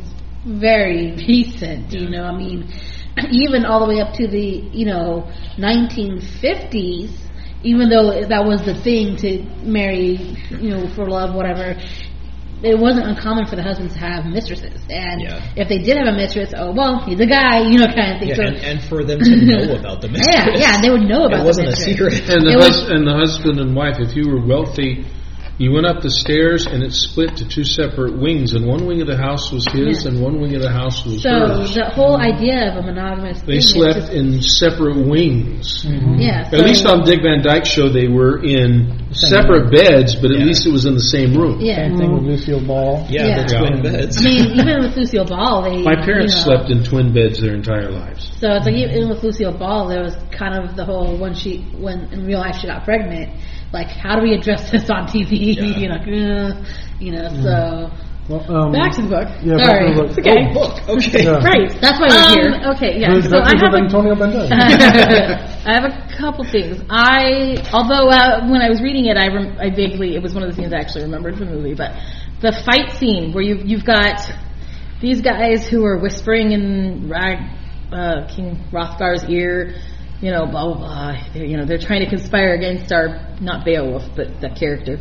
[0.45, 2.71] very recent, you know, I mean,
[3.31, 7.22] even all the way up to the, you know, 1950s,
[7.63, 11.75] even though that was the thing to marry, you know, for love, whatever,
[12.63, 14.79] it wasn't uncommon for the husbands to have mistresses.
[14.89, 15.51] And Yeah.
[15.55, 18.19] if they did have a mistress, oh, well, he's a guy, you know, kind of
[18.19, 18.29] thing.
[18.29, 20.31] Yeah, so, and, and for them to know about the mistress.
[20.31, 22.13] yeah, yeah, they would know about It wasn't a secret.
[22.29, 25.03] And the, It was- hus- and the husband and wife, if you were wealthy,
[25.59, 29.01] you went up the stairs and it split to two separate wings, and one wing
[29.01, 30.09] of the house was his, Yeah.
[30.11, 31.75] and one wing of the house was So hers.
[31.75, 35.85] the whole idea of a monogamous They thing slept just- in separate wings.
[35.85, 36.15] Mm-hmm.
[36.19, 40.39] yeah, At least on Dick Van Dyke show, they were in separate beds, but at
[40.39, 40.45] Yeah.
[40.45, 41.59] least it was in the same room.
[41.61, 41.87] yeah.
[41.87, 43.05] Same thing with Lucille Ball.
[43.09, 43.43] Yeah, Yeah.
[43.43, 44.17] the twin beds.
[44.19, 47.39] I mean, even with Lucille Ball, they My parents you know, slept in twin beds
[47.39, 48.31] their entire lives.
[48.39, 51.63] So it's like even with Lucille Ball, there was kind of the whole when she
[51.79, 53.29] when in real life she got pregnant,
[53.73, 55.57] like how do we address this on TV?
[55.57, 55.77] Yeah.
[55.77, 56.63] you know, uh,
[56.99, 57.27] you know.
[57.41, 57.91] So
[58.29, 59.27] Well, um, Back to the book.
[59.43, 59.83] yeah, back Sorry.
[59.83, 60.09] to the book.
[60.09, 60.39] It's okay.
[60.47, 60.73] Oh, book.
[60.95, 61.23] Okay.
[61.25, 61.43] Yeah.
[61.43, 61.69] Right.
[61.81, 62.49] that's why we're here.
[62.63, 63.19] Um, okay, yeah.
[63.19, 64.47] The So I have of a Antonio Banderas.
[65.67, 66.79] I have a couple things.
[66.89, 70.43] I, although uh, when I was reading it, I, rem- I vaguely, it was one
[70.43, 71.91] of the scenes I actually remembered from the movie, but
[72.39, 74.19] the fight scene where you've, you've got
[75.01, 77.39] these guys who are whispering in Rag,
[77.91, 79.75] uh, King Rothgar's ear,
[80.23, 81.13] you know, blah, blah, blah.
[81.33, 83.07] They're, you know, they're trying to conspire against our,
[83.41, 84.97] not Beowulf, but that character.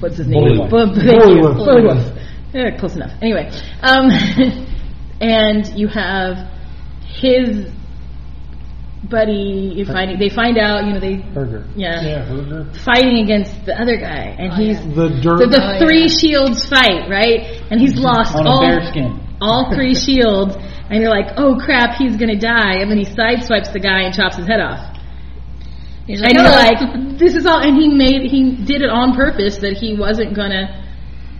[0.00, 0.42] What's his name?
[0.42, 0.70] Bullywug.
[0.70, 1.42] Bu- thank you.
[1.42, 1.66] Bullywug.
[1.66, 2.28] Bullywug.
[2.52, 3.12] Yeah, close enough.
[3.22, 3.48] Anyway,
[3.82, 4.10] um,
[5.20, 6.52] and you have
[7.02, 7.72] his
[9.08, 9.72] buddy.
[9.76, 10.84] You find they find out.
[10.86, 11.66] You know they Burger.
[11.76, 12.76] yeah, yeah, Herger.
[12.84, 15.38] fighting against the other guy, and he's The dirt.
[15.38, 19.20] the, the three shields fight right, and he's lost On a all bear skin.
[19.40, 20.56] All three shields,
[20.90, 24.14] and you're like, oh crap, he's gonna die, and then he sideswipes the guy and
[24.14, 24.96] chops his head off.
[26.06, 29.58] He's And you're like, this is all, and he made, he did it on purpose
[29.58, 30.84] that he wasn't gonna,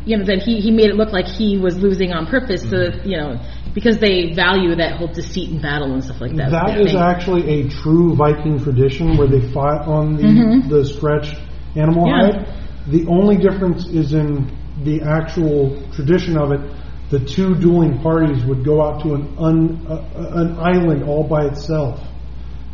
[0.05, 3.01] you know, that he, he made it look like he was losing on purpose to,
[3.05, 3.39] you know,
[3.75, 6.51] because they value that whole deceit in battle and stuff like that.
[6.51, 6.99] That is think.
[7.01, 10.69] actually a true Viking tradition where they fought on the, Mhm.
[10.69, 11.37] the stretched
[11.77, 12.33] animal Yeah.
[12.33, 12.49] hide.
[12.89, 14.51] The only difference is in
[14.83, 16.61] the actual tradition of it.
[17.11, 21.47] The two dueling parties would go out to an un, uh, an island all by
[21.47, 22.01] itself.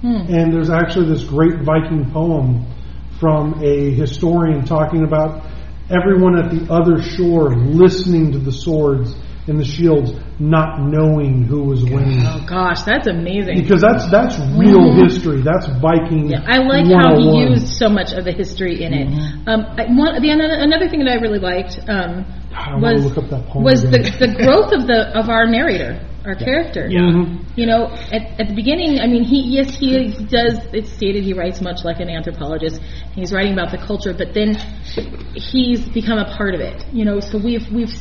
[0.00, 0.34] Hmm.
[0.34, 2.66] And there's actually this great Viking poem
[3.20, 5.44] from a historian talking about
[5.90, 9.14] everyone at the other shore listening to the swords
[9.46, 12.22] and the shields not knowing who was winning.
[12.26, 13.60] Oh gosh, that's amazing.
[13.60, 15.42] Because that's that's real history.
[15.42, 16.30] That's Viking.
[16.30, 19.06] Yeah, I like how he used so much of the history in it.
[19.46, 23.04] Um, I, one, the, another, another thing that I really liked um, I wanna was
[23.04, 24.18] look up that poem was the, again.
[24.18, 26.88] the growth of the of our narrator, our character.
[26.88, 27.44] Mhm.
[27.56, 30.58] You know, at, at the beginning, I mean, he yes, he does.
[30.72, 32.80] It's stated he writes much like an anthropologist.
[33.14, 34.54] He's writing about the culture, but then
[35.34, 36.84] he's become a part of it.
[36.92, 37.92] You know, so we've we've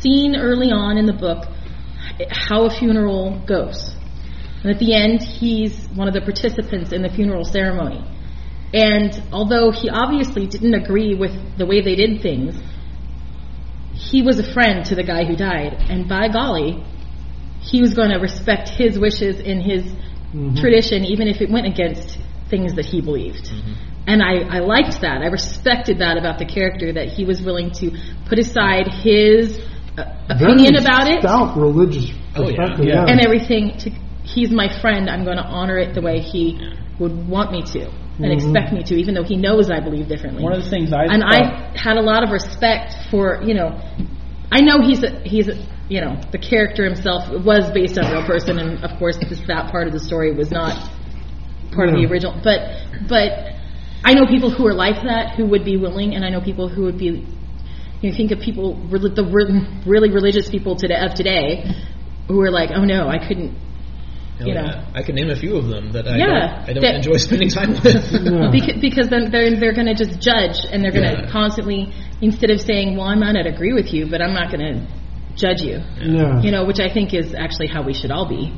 [0.00, 1.46] seen early on in the book
[2.30, 3.94] how a funeral goes,
[4.62, 8.04] and at the end, he's one of the participants in the funeral ceremony.
[8.72, 12.56] And although he obviously didn't agree with the way they did things,
[13.94, 16.84] he was a friend to the guy who died, and by golly,
[17.60, 19.84] he was going to respect his wishes in his
[20.60, 22.18] tradition, even if it went against
[22.50, 23.50] things that he believed.
[24.06, 25.22] And I, I liked that.
[25.22, 27.90] I respected that about the character that he was willing to
[28.28, 29.58] put aside his
[29.96, 32.76] uh, opinion Very about it Stout religious Oh, yeah.
[32.78, 32.84] Yeah.
[32.84, 33.06] yeah.
[33.06, 33.78] and everything.
[33.78, 33.90] To,
[34.24, 35.08] he's my friend.
[35.08, 36.58] I'm going to honor it the way he
[36.98, 38.32] would want me to and mm-hmm.
[38.32, 40.42] expect me to, even though he knows I believe differently.
[40.42, 43.80] One of the things I and I had a lot of respect for you know.
[44.52, 45.56] I know he's a, he's a,
[45.88, 49.40] you know the character himself was based on a real person, and of course this,
[49.48, 50.78] that part of the story was not
[51.72, 52.38] part of the original.
[52.42, 53.54] But but
[54.04, 56.68] I know people who are like that who would be willing, and I know people
[56.68, 57.26] who would be.
[58.00, 59.24] You think of people, the
[59.86, 61.64] really religious people today of today,
[62.28, 63.56] who are like, "Oh no, I couldn't."
[64.38, 64.62] Hell You know.
[64.64, 64.84] yeah.
[64.94, 67.16] I can name a few of them that I Yeah, don't, I don't that- enjoy
[67.18, 67.84] spending time with.
[68.12, 68.50] Yeah.
[68.50, 71.30] Because, because then they're they're going to just judge, and they're going to Yeah.
[71.30, 74.64] constantly instead of saying, "Well, I might not agree with you, but I'm not going
[74.74, 74.86] to
[75.36, 76.40] judge you," Yeah.
[76.42, 78.52] you know, which I think is actually how we should all be.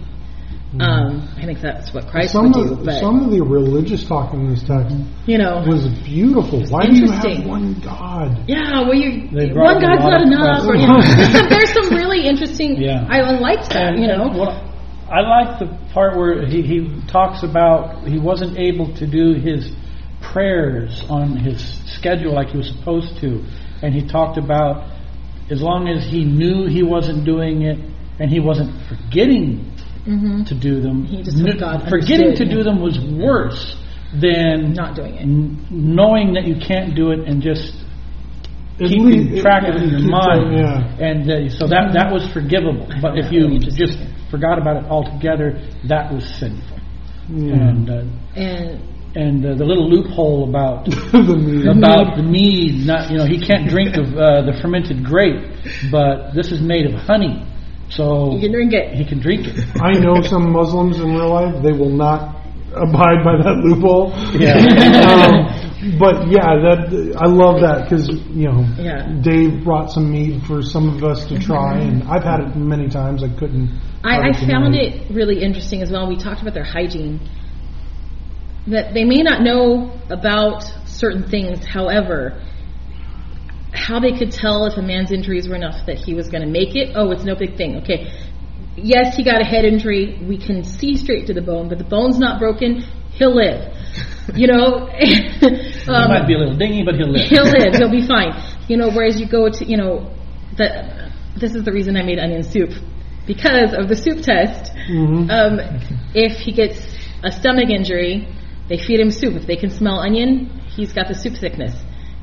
[0.81, 4.05] Um, I think that's what Christ some would do, of but some of the religious
[4.07, 6.65] talk in this text you know, was beautiful.
[6.69, 8.45] Why do you have one God?
[8.49, 11.49] yeah, well, you They brought one a God's not enough, or you know, there's some,
[11.49, 12.77] there's some really interesting.
[12.83, 13.07] Yeah.
[13.09, 14.25] I liked that, And- you know.
[14.29, 14.65] and what
[15.11, 19.71] I like the part where he, he talks about he wasn't able to do his
[20.33, 21.61] prayers on his
[21.97, 23.45] schedule like he was supposed to,
[23.83, 24.91] and he talked about
[25.51, 27.79] as long as he knew he wasn't doing it
[28.19, 29.71] and he wasn't forgetting
[30.05, 31.05] to do them.
[31.05, 33.77] He just took God forgetting to do them was worse
[34.21, 35.23] than Not doing it.
[35.23, 37.75] n- knowing that you can't do it and just
[38.81, 40.57] At keeping least- track of it in your mind.
[40.57, 41.07] track, yeah.
[41.07, 42.87] And uh, so that that was forgivable.
[43.03, 43.99] But if you just
[44.31, 45.59] forgot about it altogether,
[45.89, 46.79] that was sinful.
[47.29, 47.55] Yeah.
[47.55, 48.05] And uh,
[48.37, 48.81] And
[49.17, 53.69] and uh, the little loophole about the about the mead, not you know he can't
[53.69, 55.43] drink of uh, the fermented grape,
[55.91, 57.43] but this is made of honey,
[57.89, 58.95] so you can drink it.
[58.95, 59.57] he can drink it.
[59.81, 62.37] I know some Muslims in real life; they will not
[62.77, 64.13] abide by that loophole.
[64.37, 64.61] Yeah.
[65.09, 69.07] um, but yeah, that I love that because you know Yeah.
[69.23, 72.89] Dave brought some mead for some of us to try, and I've had it many
[72.89, 73.25] times.
[73.25, 73.71] I couldn't.
[74.07, 76.09] I, I found it really interesting as well.
[76.09, 77.21] We talked about their hygiene.
[78.69, 82.43] That they may not know about certain things, however,
[83.73, 86.49] how they could tell if a man's injuries were enough that he was going to
[86.51, 86.93] make it.
[86.97, 87.77] Oh, it's no big thing.
[87.83, 88.13] Okay.
[88.77, 90.19] Yes, he got a head injury.
[90.27, 92.83] We can see straight to the bone, but the bone's not broken.
[93.13, 93.73] He'll live.
[94.35, 94.89] You know?
[94.99, 95.15] he
[95.87, 97.29] Um, might be a little dingy, but he'll live.
[97.31, 97.75] he'll live.
[97.77, 98.33] He'll be fine.
[98.67, 100.13] You know, whereas you go to, you know,
[100.57, 102.71] the, this is the reason I made onion soup
[103.27, 104.73] because of the soup test.
[104.89, 105.31] Mhm.
[105.31, 105.61] Um,
[106.15, 106.79] if he gets
[107.25, 108.29] a stomach injury,
[108.69, 109.35] they feed him soup.
[109.35, 111.75] If they can smell onion, he's got the soup sickness.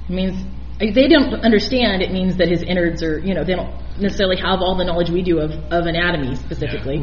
[0.10, 0.44] It means
[0.80, 2.02] they don't understand.
[2.02, 5.10] It means that his innards are, you know, they don't necessarily have all the knowledge
[5.10, 6.98] we do of, of anatomy specifically,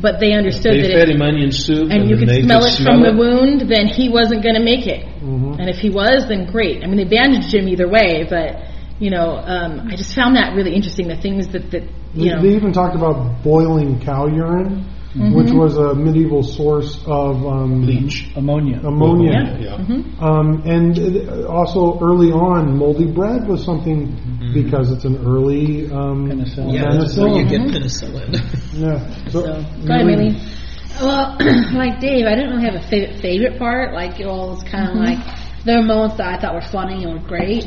[0.00, 2.42] but they understood They that fed if, him onion soup, and you then could they
[2.42, 5.06] smell could it from smell the wound, then he wasn't going to make it.
[5.22, 5.58] Mhm.
[5.58, 6.84] And if he was, then great.
[6.84, 8.60] I mean, they bandaged him either way, but
[9.00, 11.08] you know, um, I just found that really interesting.
[11.08, 15.52] The things that that you They, know, they even talked about boiling cow urine, which
[15.52, 18.32] was a medieval source of um, bleach.
[18.36, 18.80] Ammonia.
[18.84, 19.56] ammonia.
[19.60, 19.74] Yeah.
[20.20, 24.16] Um, and uh, also early on, moldy bread was something
[24.52, 26.72] because it's an early um, Penicillin.
[26.74, 28.32] yeah, that's where you get penicillin.
[28.72, 29.28] Yeah.
[29.30, 30.60] So, so go ahead, really- Maylee.
[31.00, 31.36] Well,
[31.74, 33.94] like Dave, I didn't really have a favorite favorite part.
[33.94, 35.18] Like it all was kind of like
[35.64, 37.64] there were moments that I thought were funny and were great,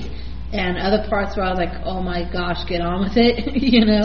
[0.53, 3.85] and other parts where I was like, "Oh my gosh, get on with it," you
[3.85, 4.03] know.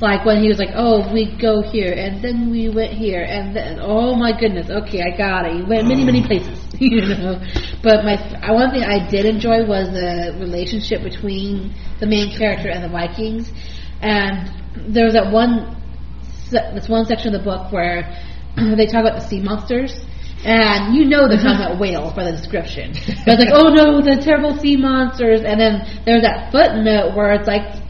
[0.00, 3.54] like when he was like, "Oh, we go here, and then we went here, and
[3.54, 6.26] then oh my goodness, okay, I got it." He went many many mm.
[6.26, 7.40] places, you know.
[7.82, 12.70] But my uh, one thing I did enjoy was the relationship between the main character
[12.70, 13.52] and the Vikings,
[14.00, 14.50] and
[14.88, 15.76] there was that one
[16.50, 18.16] this one section of the book where
[18.56, 20.04] they talk about the sea monsters.
[20.44, 22.92] And you know they're talking about whales by the description.
[23.24, 25.40] But it's like, oh no, the terrible sea monsters.
[25.42, 27.82] And then there's that footnote where it's like,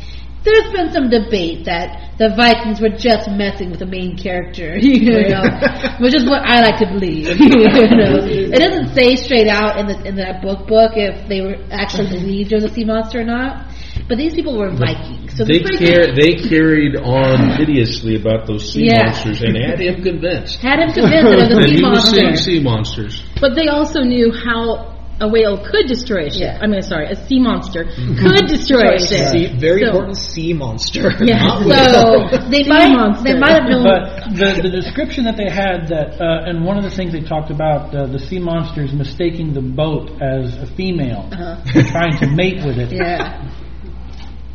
[0.45, 5.29] there's been some debate that the Vikings were just messing with the main character, you
[5.29, 5.43] know,
[6.01, 7.41] which is what I like to believe.
[7.41, 11.41] You know, it doesn't say straight out in the in that book book if they
[11.41, 12.25] were actually mm-hmm.
[12.27, 13.74] believed there was a sea monster or not.
[14.09, 18.87] But these people were Vikings, so They car- they carried on hideously about those sea
[18.87, 19.05] Yeah.
[19.07, 20.61] monsters and had him convinced.
[20.61, 23.23] had him convinced that it was a And sea he was seeing sea monsters.
[23.41, 26.41] But they also knew how a whale could destroy a ship.
[26.41, 26.59] Yeah.
[26.61, 27.85] I mean, sorry, a sea monster
[28.21, 29.29] could destroy a ship.
[29.29, 31.13] Sea, very So- important sea monster.
[31.25, 31.39] Yeah.
[31.45, 31.63] Not
[31.95, 33.25] So they Sea might monster.
[33.33, 33.85] they might have known.
[33.85, 37.21] But the, the description that they had that, uh, and one of the things they
[37.23, 41.57] talked about, uh, the sea monsters mistaking the boat as a female, Uh-huh.
[41.93, 42.93] trying to mate with it.
[42.93, 43.41] Yeah.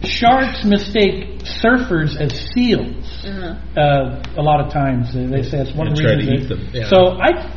[0.04, 3.26] Sharks mistake surfers as seals.
[3.26, 3.80] Uh-huh.
[3.80, 6.72] Uh, a lot of times they, they say it's one And of the reasons.
[6.72, 6.90] they- Yeah.
[6.90, 7.56] So I,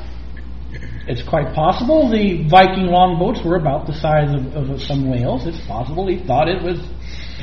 [1.07, 5.47] it's quite possible the Viking longboats were about the size of, of some whales.
[5.47, 6.79] It's possible he thought it was.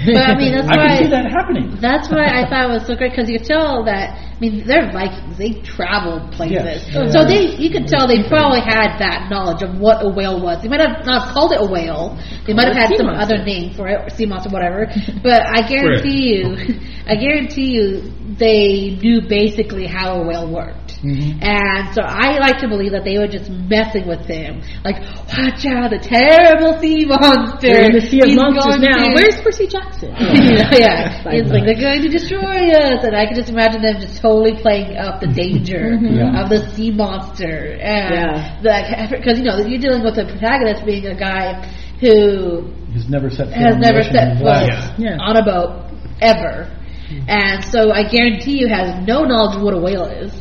[0.06, 1.78] But I mean, that's I why can see that happening.
[1.82, 4.16] That's why I thought it was so great because you could tell that.
[4.16, 7.12] I mean, they're Vikings; they traveled places, Yes.
[7.12, 10.64] so they you could tell they probably had that knowledge of what a whale was.
[10.64, 12.16] They might have not called it a whale;
[12.48, 13.36] they might have had some monster.
[13.36, 14.88] other name for it, or sea monster, whatever.
[15.22, 16.56] But I guarantee you,
[17.08, 20.79] I guarantee you, they knew basically how a whale worked.
[21.00, 21.40] Mm-hmm.
[21.42, 25.00] And so I like to believe that they were just messing with him, like,
[25.32, 27.72] watch out, the terrible sea monster.
[27.72, 29.08] They're in the sea of He's monsters going now.
[29.08, 30.12] to- Where's Percy Jackson?
[30.76, 34.22] yeah, it's like they're going to destroy us, and I can just imagine them just
[34.22, 36.20] totally playing up the danger mm-hmm.
[36.20, 36.44] Yeah.
[36.44, 38.60] of the sea monster, Yeah.
[38.60, 41.64] and because you know you're dealing with the protagonist being a guy
[42.02, 45.00] who He's never set foot has on never set foot.
[45.00, 45.16] Yeah.
[45.22, 46.68] on a boat ever,
[47.08, 47.30] mm-hmm.
[47.30, 50.34] and so I guarantee you has no knowledge of what a whale is.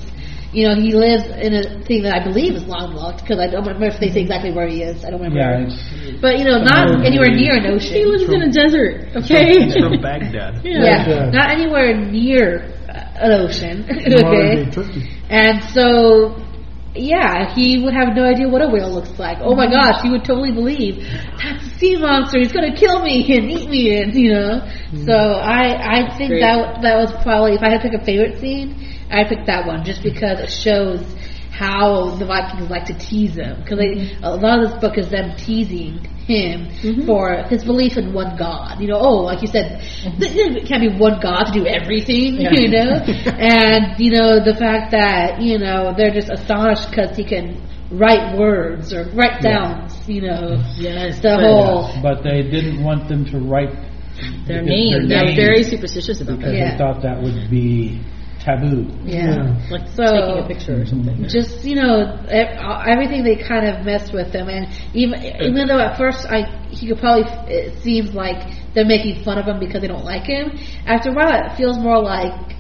[0.51, 3.67] You know, he lives in a thing that I believe is landlocked because I don't
[3.67, 5.05] remember if they say exactly where he is.
[5.05, 5.39] I don't remember.
[5.41, 7.93] Yeah, it's, but you know, not anywhere near an ocean.
[7.93, 9.53] He lives in a desert, okay?
[9.69, 10.65] He's from Baghdad.
[10.65, 10.81] yeah.
[10.81, 11.31] Yeah, Yeah.
[11.31, 13.85] not anywhere near uh, an ocean.
[13.93, 14.65] Okay,
[15.29, 16.41] and so
[16.95, 19.39] yeah, he would have no idea what a whale looks like.
[19.41, 21.05] Oh my gosh, he would totally believe
[21.37, 22.39] that's a sea monster.
[22.39, 24.67] He's gonna kill me and eat me, and you know.
[25.05, 26.41] So I I think Great.
[26.43, 29.67] that that was probably if I had to pick a favorite scene, I'd pick that
[29.67, 31.05] one just because it shows
[31.59, 34.25] how the Vikings like to tease him because mm-hmm.
[34.25, 37.07] a lot of this book is them teasing him mm-hmm.
[37.07, 38.81] for his belief in one God.
[38.81, 40.21] You know, oh, like you said, mm-hmm.
[40.21, 42.39] th- there can't be one God to do everything.
[42.39, 42.93] You know,
[43.27, 48.39] and you know the fact that you know they're just astonished because he can write
[48.39, 49.99] words or write sounds.
[50.09, 53.75] You know, Yes, the but whole but they didn't want them to write
[54.47, 55.09] their their name.
[55.09, 56.59] They're names very superstitious about because that.
[56.59, 56.71] Yeah.
[56.73, 58.01] they thought that would be
[58.41, 58.87] taboo.
[59.05, 59.57] yeah.
[59.71, 61.27] Like So- taking a picture or something.
[61.29, 64.49] just you know e- everything they kind of messed with them.
[64.49, 68.39] and even even though at first I he could probably it seems like
[68.75, 70.53] they're making fun of him because they don't like him
[70.87, 72.55] after a while it feels more like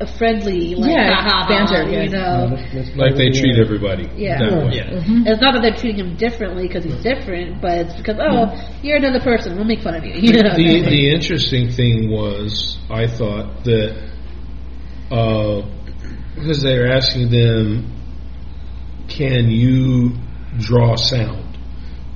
[0.00, 4.38] a friendly like Yeah, banter, you know Let's- let's Like they treat with everybody Yeah.
[4.38, 4.70] that way.
[4.74, 4.82] Yeah.
[4.84, 5.12] Mm-hmm.
[5.12, 5.26] Mm-hmm.
[5.28, 8.50] it's not that they're treating him differently because he's different but it's because oh
[8.82, 12.78] you're another person we'll make fun of you you know The the interesting thing was,
[12.90, 14.11] I thought that
[15.12, 15.62] uh,
[16.34, 17.92] because they were asking them,
[19.08, 20.12] can you
[20.58, 21.58] draw sound?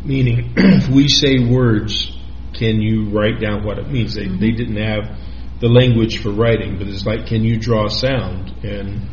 [0.02, 2.16] Meaning, if we say words,
[2.54, 4.14] can you write down what it means?
[4.14, 5.18] They they didn't have
[5.60, 8.64] the language for writing, but it's like, can you draw sound?
[8.64, 9.10] And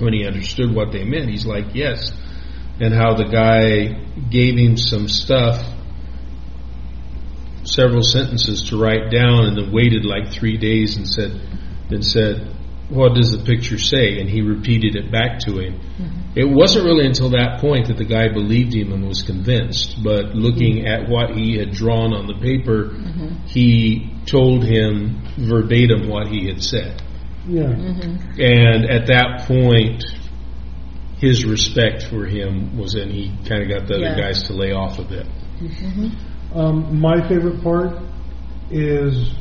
[0.00, 2.10] when he understood what they meant, he's like, yes.
[2.80, 5.64] And how the guy gave him some stuff
[7.62, 11.30] several sentences to write down and then waited like three days and said
[11.90, 12.56] and said
[12.92, 14.20] what does the picture say?
[14.20, 15.80] And he repeated it back to him.
[16.34, 20.02] It wasn't really until that point that the guy believed him and was convinced.
[20.02, 22.96] But looking at what he had drawn on the paper
[23.46, 27.02] he told him verbatim what he had said.
[27.46, 27.64] Yeah.
[27.64, 30.04] and at that point
[31.18, 33.10] his respect for him was in.
[33.10, 35.26] He kind of got the other guys to lay off a bit.
[36.54, 38.02] Um, my favorite part
[38.70, 39.32] is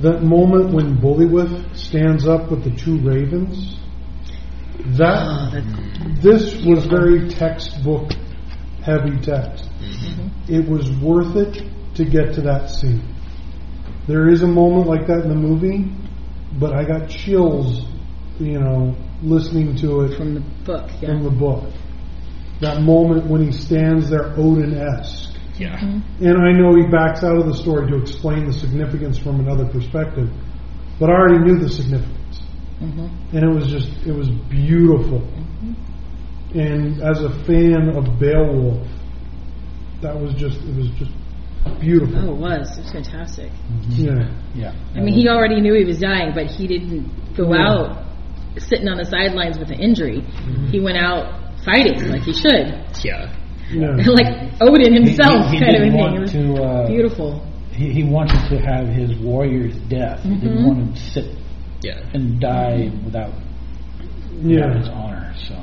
[0.00, 3.80] that moment when Buliwyf stands up with the two ravens.
[4.98, 5.50] That ah,
[6.20, 8.12] this was very textbook
[8.82, 9.68] heavy text.
[9.80, 10.54] Mm-hmm.
[10.54, 11.64] It was worth it
[11.96, 13.02] to get to that scene.
[14.06, 15.90] There is a moment like that in the movie,
[16.60, 17.86] but I got chills,
[18.38, 21.08] you know, listening to it From the book, yeah.
[21.08, 21.72] from the book.
[22.60, 25.25] That moment when he stands there Odin-esque.
[25.58, 25.78] Yeah.
[25.78, 26.24] Mm-hmm.
[26.26, 29.66] And I know he backs out of the story to explain the significance from another
[29.66, 30.28] perspective,
[31.00, 32.40] but I already knew the significance.
[32.80, 33.36] Mm-hmm.
[33.36, 35.20] And it was just, it was beautiful.
[35.20, 36.58] Mm-hmm.
[36.58, 38.86] And as a fan of Beowulf,
[40.02, 41.10] that was just, it was just
[41.80, 42.16] beautiful.
[42.18, 42.78] Oh, it was.
[42.78, 43.50] It was fantastic.
[43.50, 43.92] Mm-hmm.
[43.92, 44.42] Yeah.
[44.54, 44.74] Yeah.
[44.94, 47.68] I mean, he already knew he was dying, but he didn't go Yeah.
[47.68, 48.06] out
[48.58, 50.20] sitting on the sidelines with an injury.
[50.70, 53.34] He went out fighting like he should, Yeah.
[53.70, 53.96] Yeah.
[54.06, 55.96] like Odin himself, he, he, he kind of a thing.
[55.98, 56.62] want It was to.
[56.62, 57.46] Uh, beautiful.
[57.72, 60.22] He, he wanted to have his warrior's death.
[60.22, 60.66] He didn't Mhm.
[60.66, 61.36] want him to sit
[61.82, 62.00] Yeah.
[62.14, 63.32] and die without,
[64.42, 64.78] without Yeah.
[64.78, 65.34] his honor.
[65.48, 65.54] So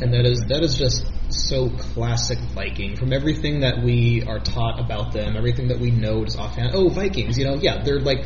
[0.00, 2.96] And that is that is just so classic Viking.
[2.96, 6.70] From everything that we are taught about them, everything that we know just offhand.
[6.74, 8.24] Oh, Vikings, you know, yeah, they're like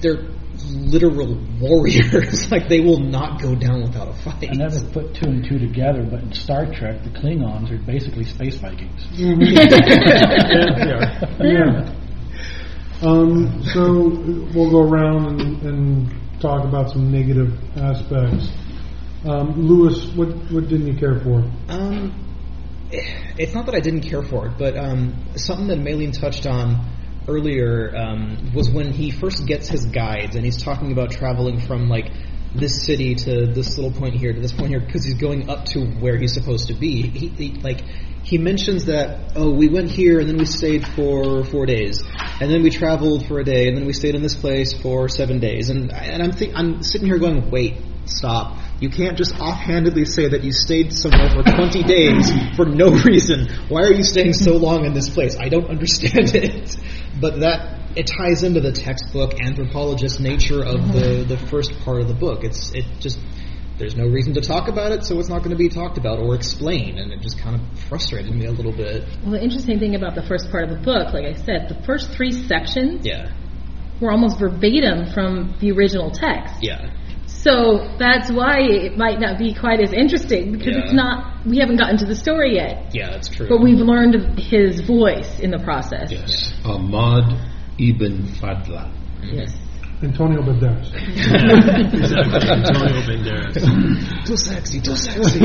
[0.00, 0.24] they're
[0.70, 2.50] literal warriors.
[2.50, 4.50] like they will not go down without a fight.
[4.50, 8.24] I never put two and two together, but in Star Trek, the Klingons are basically
[8.24, 9.06] space Vikings.
[11.42, 11.98] Yeah.
[13.02, 14.10] Um, so
[14.54, 18.48] we'll go around and, and talk about some negative aspects.
[19.24, 21.42] Um, Lewis, what what didn't you care for?
[21.68, 22.12] Um,
[22.90, 26.91] it's not that I didn't care for it, but um, something that Maylene touched on
[27.28, 31.88] earlier um, was when he first gets his guides and he's talking about traveling from
[31.88, 32.10] like
[32.54, 35.64] this city to this little point here to this point here because he's going up
[35.64, 37.02] to where he's supposed to be.
[37.02, 37.82] He, he like
[38.24, 42.02] he mentions that oh we went here and then we stayed for four days
[42.40, 45.08] and then we traveled for a day and then we stayed in this place for
[45.08, 49.38] seven days and and I'm think I'm sitting here going wait stop you can't just
[49.38, 53.48] offhandedly say that you stayed somewhere for 20 days for no reason.
[53.68, 55.36] Why are you staying so long in this place?
[55.38, 56.76] I don't understand it.
[57.20, 61.28] But that it ties into the textbook anthropologist nature of the mm-hmm.
[61.28, 62.42] the first part of the book.
[62.42, 63.20] It's it just
[63.78, 66.18] there's no reason to talk about it, so it's not going to be talked about
[66.18, 69.04] or explained, and it just kind of frustrated me a little bit.
[69.22, 71.82] Well, the interesting thing about the first part of the book, like I said, the
[71.84, 73.32] first three sections Yeah,
[74.00, 76.56] were almost verbatim from the original text.
[76.62, 76.90] yeah,
[77.42, 80.82] So that's why it might not be quite as interesting because Yeah.
[80.84, 81.44] it's not.
[81.44, 83.48] We haven't gotten to the story yet, yeah, that's true.
[83.48, 86.12] but we've learned his voice in the process.
[86.12, 86.52] Yes.
[86.64, 87.26] Ahmad
[87.78, 88.90] ibn Fadlan.
[89.24, 89.50] Yes.
[90.02, 90.90] Antonio Banderas.
[91.62, 93.54] Antonio Banderas.
[94.26, 95.40] too sexy, too sexy.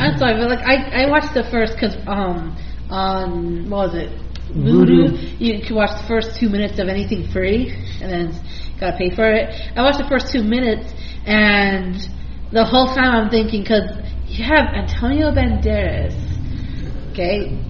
[0.00, 2.56] I'm sorry, but like I, I watched the first because um
[2.90, 4.10] on what was it
[4.52, 5.08] Vudu?
[5.08, 5.40] Vudu.
[5.40, 8.40] You can watch the first two minutes of anything free, and then
[8.78, 9.54] gotta pay for it.
[9.76, 10.92] I watched the first two minutes,
[11.26, 11.96] and
[12.52, 13.90] the whole time I'm thinking because
[14.26, 16.14] you have Antonio Banderas,
[17.12, 17.60] okay.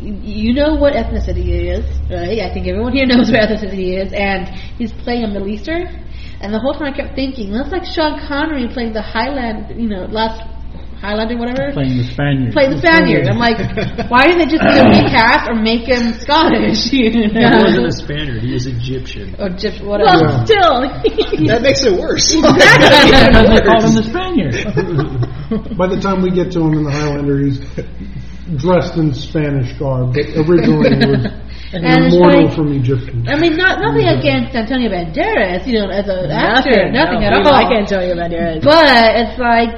[0.00, 2.40] You know what ethnicity he is, right?
[2.40, 5.86] I think everyone here knows what ethnicity he is, and he's playing a Middle Eastern.
[6.40, 9.88] And the whole time I kept thinking, that's like Sean Connery playing the Highland, you
[9.88, 10.42] know, last
[11.00, 12.52] Highlander, whatever Playing the Spaniard.
[12.52, 13.26] play the Spaniard.
[13.28, 13.58] I'm like,
[14.10, 16.88] why didn't they just either recast or make him Scottish?
[16.94, 18.42] You He wasn't a Spaniard.
[18.42, 19.36] He was Egyptian.
[19.38, 20.24] Oh, or just whatever.
[20.24, 20.80] Well, still,
[21.50, 22.30] that makes it worse.
[22.32, 25.76] they called him the Spaniard.
[25.76, 27.60] By the time we get to him in the Highlander, he's
[28.60, 30.16] dressed in Spanish garb.
[30.16, 31.24] Originally, he was
[31.74, 33.28] And an immortal like- from Egyptian.
[33.28, 37.26] I mean, not nothing against Antonio Banderas, you know, as an actor, nothing, nothing no,
[37.26, 37.58] at we all.
[37.60, 38.62] Like Antonio Banderas.
[38.62, 38.86] But
[39.16, 39.74] it's like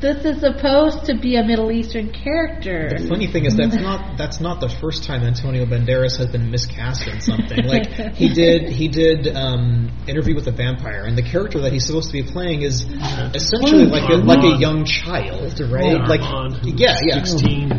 [0.00, 2.90] this is supposed to be a Middle Eastern character.
[2.98, 6.50] The funny thing is that's not that's not the first time Antonio Banderas has been
[6.50, 7.64] miscast in something.
[7.64, 11.86] Like he did he did um, Interview with a Vampire, and the character that he's
[11.86, 16.08] supposed to be playing is essentially like a, like a young child, right?
[16.08, 16.20] Like
[16.64, 17.24] yeah, yeah,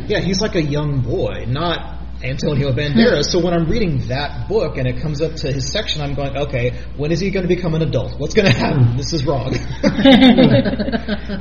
[0.07, 0.19] yeah.
[0.19, 2.00] He's like a young boy, not.
[2.23, 3.25] Antonio Banderas.
[3.25, 6.35] So when I'm reading that book and it comes up to his section, I'm going,
[6.37, 8.19] okay, when is he going to become an adult?
[8.19, 8.97] What's going to happen?
[8.97, 9.55] This is wrong.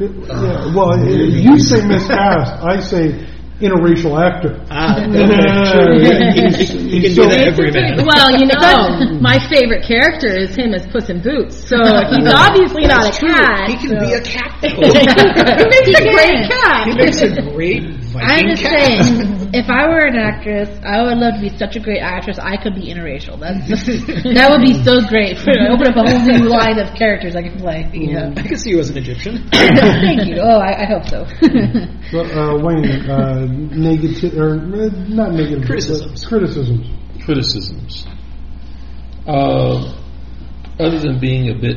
[0.01, 2.63] Yeah, well, you say miscast.
[2.63, 3.27] I say
[3.61, 4.65] interracial actor.
[4.71, 5.11] ah, okay.
[6.33, 8.07] He, he's- he- he he's can so- do that every man.
[8.07, 11.69] well, you know, my favorite character is him as Puss in Boots.
[11.69, 13.69] So he's obviously not a cat.
[13.69, 14.57] He can so- be a cat.
[14.65, 16.87] he makes a great cat.
[16.89, 19.05] He makes a great Viking I'm just cat.
[19.05, 22.39] saying, if I were an actress, I would love to be such a great actress.
[22.39, 23.39] I could be interracial.
[23.39, 23.67] That's
[24.35, 25.39] that would be so great.
[25.41, 27.91] Open up a whole new line of characters I can play.
[27.93, 28.33] You know.
[28.37, 29.49] I can see you as an Egyptian.
[29.51, 30.41] Thank you.
[30.41, 31.27] Oh, I, I hope so.
[32.13, 36.27] Well, uh, Wayne, uh, negative or uh, not negative Criticisms.
[36.27, 36.87] Criticisms.
[37.25, 38.07] criticisms.
[39.27, 39.97] Uh,
[40.79, 41.77] other than being a bit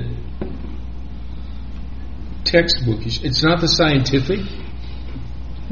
[2.45, 4.39] textbookish, it's not the scientific.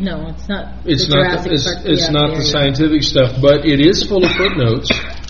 [0.01, 0.73] No, it's not.
[0.85, 1.43] It's the not.
[1.43, 2.59] The, it's Park- it's yeah, not there the you go.
[2.59, 4.89] scientific stuff, but it is full of footnotes.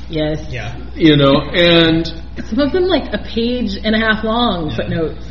[0.09, 0.45] Yes.
[0.49, 0.75] yeah.
[0.95, 2.05] You know, and
[2.49, 5.25] Some of them like a page and a half long footnotes.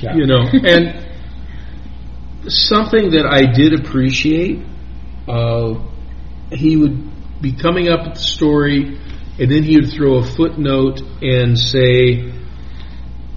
[0.00, 0.14] Yeah.
[0.14, 1.06] you know, and
[2.48, 4.64] something that I did appreciate.
[5.28, 5.74] Uh,
[6.52, 8.98] he would be coming up with the story,
[9.38, 12.30] and then he would throw a footnote and say,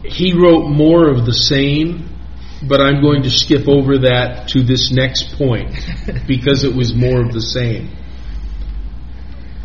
[0.03, 2.09] "He wrote more of the same."
[2.63, 5.75] But I'm going to skip over that to this next point
[6.27, 7.89] because it was more of the same.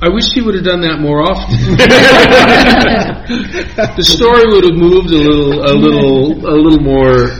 [0.03, 1.77] I wish he would have done that more often.
[3.97, 7.31] the story would have moved a little, a little, a little more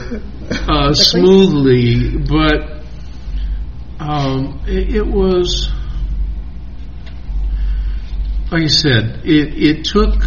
[0.69, 2.73] uh, smoothly, but
[3.99, 5.69] um, it, it was,
[8.49, 10.23] like I said, it, it took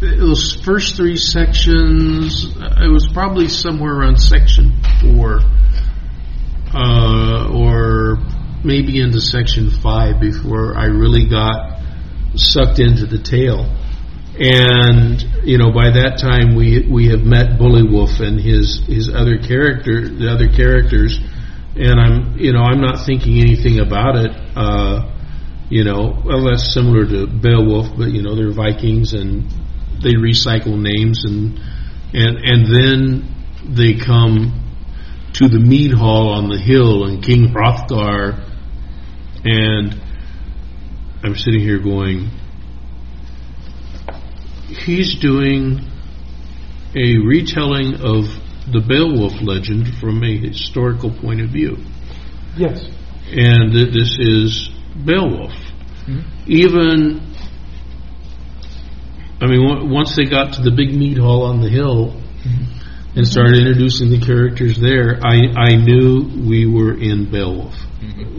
[0.00, 2.46] those first three sections.
[2.56, 5.40] It was probably somewhere around section four,
[6.72, 8.18] uh, or
[8.64, 11.80] maybe into section five before I really got
[12.34, 13.76] sucked into the tale.
[14.38, 19.36] And you know, by that time we we have met Buliwyf and his his other
[19.38, 21.20] character, the other characters,
[21.76, 24.30] and I'm you know I'm not thinking anything about it.
[24.56, 25.12] Uh,
[25.68, 29.44] you know, well that's similar to Beowulf, but you know they're Vikings and
[30.02, 31.58] they recycle names and
[32.12, 33.34] and and then
[33.68, 34.56] they come
[35.34, 38.46] to the mead hall on the hill and King Hrothgar
[39.44, 40.00] and
[41.22, 42.30] I'm sitting here going
[44.84, 45.80] he's doing
[46.94, 48.24] a retelling of
[48.72, 51.76] the Beowulf legend from a historical point of view.
[52.56, 52.84] Yes.
[53.30, 54.70] And this is
[55.04, 55.52] Beowulf.
[56.06, 56.20] Hmm?
[56.46, 57.29] Even
[59.40, 62.14] I mean, on- once they got to the big meat hall on the hill
[63.16, 67.74] and started introducing the characters there, I, I knew we were in Beowulf.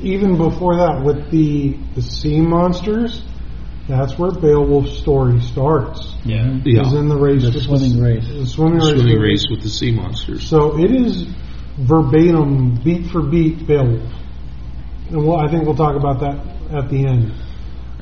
[0.01, 3.23] Even before that, with the the sea monsters,
[3.87, 6.15] that's where Beowulf's story starts.
[6.23, 6.59] Yeah.
[6.63, 8.27] Yeah, Is in the race, The with swimming race.
[8.27, 8.85] the swimming race.
[8.89, 10.47] swimming with- race with the sea monsters.
[10.47, 11.27] So it is
[11.77, 14.01] verbatim, beat for beat, Beowulf.
[15.09, 16.39] And we'll, I think we'll talk about that
[16.73, 17.33] at the end.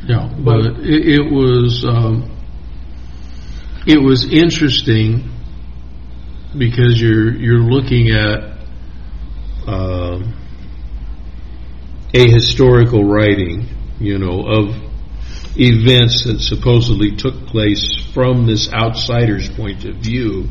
[0.08, 2.30] Yeah, but it, it was um,
[3.90, 5.32] it was interesting
[6.56, 8.60] because you're you're looking at
[9.66, 10.36] um,
[12.14, 13.68] a historical writing,
[14.00, 14.76] you know, of
[15.56, 20.48] events that supposedly took place from this outsider's point of view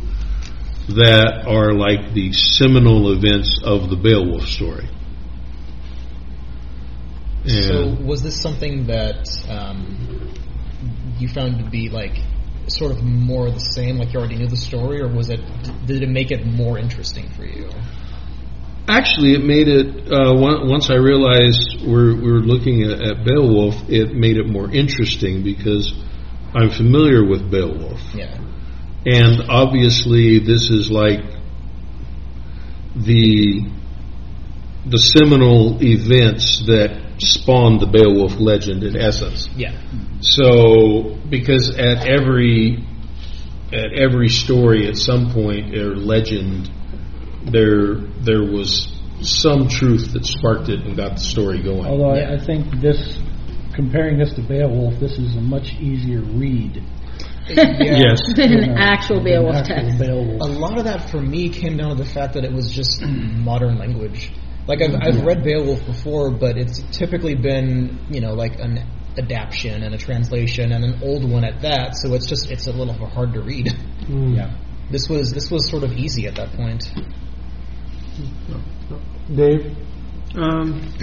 [0.88, 4.88] that are like the seminal events of the Beowulf story.
[7.46, 10.34] So was this something that um,
[11.18, 12.16] you found to be like
[12.70, 15.40] sort of more of the same, like you already knew the story, or was it
[15.86, 17.70] did it make it more interesting for you?
[18.88, 20.10] Actually, it made it.
[20.10, 24.70] Uh, once I realized we're we were looking at, at Beowulf, it made it more
[24.70, 25.92] interesting because
[26.54, 28.38] I'm familiar with Beowulf, Yeah.
[29.04, 31.20] and obviously this is like
[32.96, 33.68] the
[34.86, 39.48] the seminal events that spawned the Beowulf legend in essence.
[39.54, 39.76] Yeah.
[40.20, 42.84] So, because at every
[43.72, 46.70] at every story, at some point or legend,
[47.44, 48.88] there there was
[49.20, 51.86] some truth that sparked it and got the story going.
[51.86, 52.30] Although Yeah.
[52.30, 53.18] I, I think this,
[53.74, 56.82] comparing this to Beowulf, this is a much easier read.
[57.50, 58.20] Yes.
[58.36, 59.98] Than than an actual Beowulf actual text.
[59.98, 60.42] Beowulf.
[60.42, 63.00] A lot of that for me came down to the fact that it was just
[63.02, 64.30] modern language.
[64.66, 65.26] Like I've, I've mm-hmm.
[65.26, 68.84] read Beowulf before, but it's typically been you know like an
[69.18, 71.96] adaptation and a translation and an old one at that.
[71.96, 73.66] So it's just it's a little hard to read.
[74.02, 74.36] Mm.
[74.36, 74.56] Yeah.
[74.90, 76.90] This was this was sort of easy at that point.
[79.34, 79.76] Dave?
[80.34, 80.94] Um,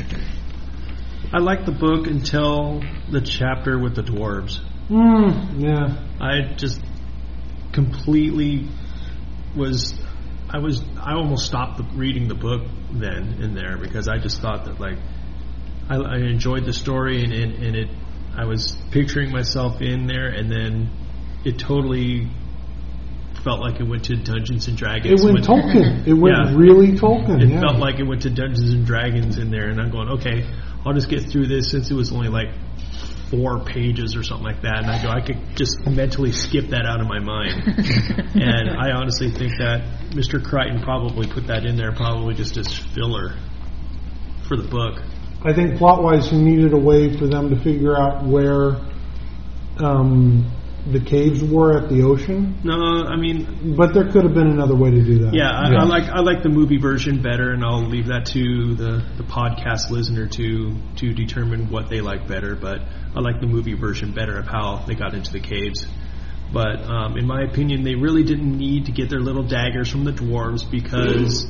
[1.33, 4.59] I liked the book until the chapter with the dwarves.
[4.89, 6.03] Mm, yeah.
[6.19, 6.81] I just
[7.73, 8.67] completely
[9.55, 9.93] was.
[10.49, 10.81] I was.
[10.97, 14.79] I almost stopped the, reading the book then and there because I just thought that
[14.79, 14.97] like
[15.89, 17.89] I, I enjoyed the story and it, and it.
[18.37, 20.89] I was picturing myself in there, and then
[21.43, 22.27] it totally
[23.43, 25.21] felt like it went to Dungeons and Dragons.
[25.21, 26.07] It went when- Tolkien.
[26.07, 26.55] It went Yeah.
[26.55, 27.41] really Tolkien.
[27.43, 27.59] It yeah.
[27.59, 30.45] felt like it went to Dungeons and Dragons in there, and I'm going, okay,
[30.85, 32.49] I'll just get through this since it was only like
[33.29, 36.85] four pages or something like that, and I go, I could just mentally skip that
[36.85, 37.63] out of my mind.
[38.35, 40.43] and I honestly think that Mr.
[40.43, 43.35] Crichton probably put that in there, probably just as filler
[44.47, 45.01] for the book.
[45.45, 48.81] I think plot wise, he needed a way for them to figure out where
[49.77, 50.51] um,
[50.91, 52.59] the caves were at the ocean.
[52.63, 55.33] No, I mean, But there could have been another way to do that.
[55.33, 58.75] yeah, I, I like I like the movie version better, and I'll leave that to
[58.75, 62.55] the, the podcast listener to to determine what they like better.
[62.55, 62.79] But
[63.15, 65.85] I like the movie version better of how they got into the caves.
[66.53, 70.05] But um, in my opinion, they really didn't need to get their little daggers from
[70.05, 71.45] the dwarves because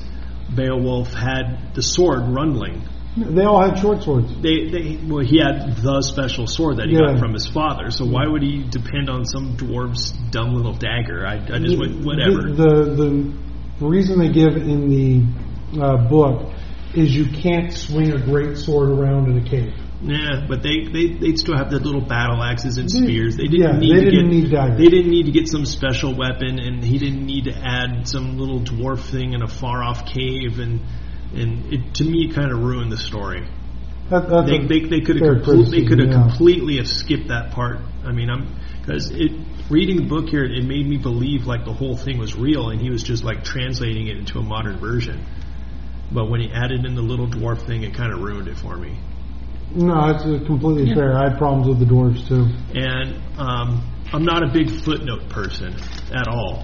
[0.54, 2.88] Beowulf had the sword Runding.
[3.18, 4.34] They all had short swords.
[4.42, 7.14] They, they, well, he had the special sword that he Yeah.
[7.14, 7.90] got from his father.
[7.90, 11.26] So why would he depend on some dwarf's dumb little dagger?
[11.26, 12.42] I, I just went, whatever.
[12.52, 13.34] The, the,
[13.80, 16.52] the reason they give in the uh, book
[16.94, 19.74] is you can't swing a great sword around in a cave.
[20.02, 23.38] Yeah, but they they they'd still have the little battle axes and spears.
[23.38, 24.78] They didn't yeah, need they to didn't get need daggers.
[24.78, 28.38] they didn't need to get some special weapon, and he didn't need to add some
[28.38, 30.60] little dwarf thing in a far off cave.
[30.60, 30.82] And
[31.34, 33.48] and it, to me, it kind of ruined the story.
[34.10, 36.22] That, that's They a they, they could have compl- they could have yeah.
[36.22, 37.80] completely have skipped that part.
[38.04, 39.32] I mean, I'm because it
[39.70, 42.80] reading the book here, it made me believe like the whole thing was real, and
[42.80, 45.26] he was just like translating it into a modern version.
[46.12, 48.78] But when he added in the little dwarf thing, it kind of ruined it for
[48.78, 48.96] me.
[49.74, 51.18] No, it's completely fair.
[51.18, 52.46] I had problems with the dwarves too.
[52.80, 55.76] and um, I'm not a big footnote person
[56.14, 56.64] at all.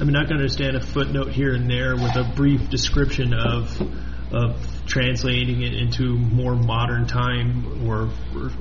[0.00, 3.80] I mean, I can understand a footnote here and there with a brief description of
[4.32, 8.10] of translating it into more modern time or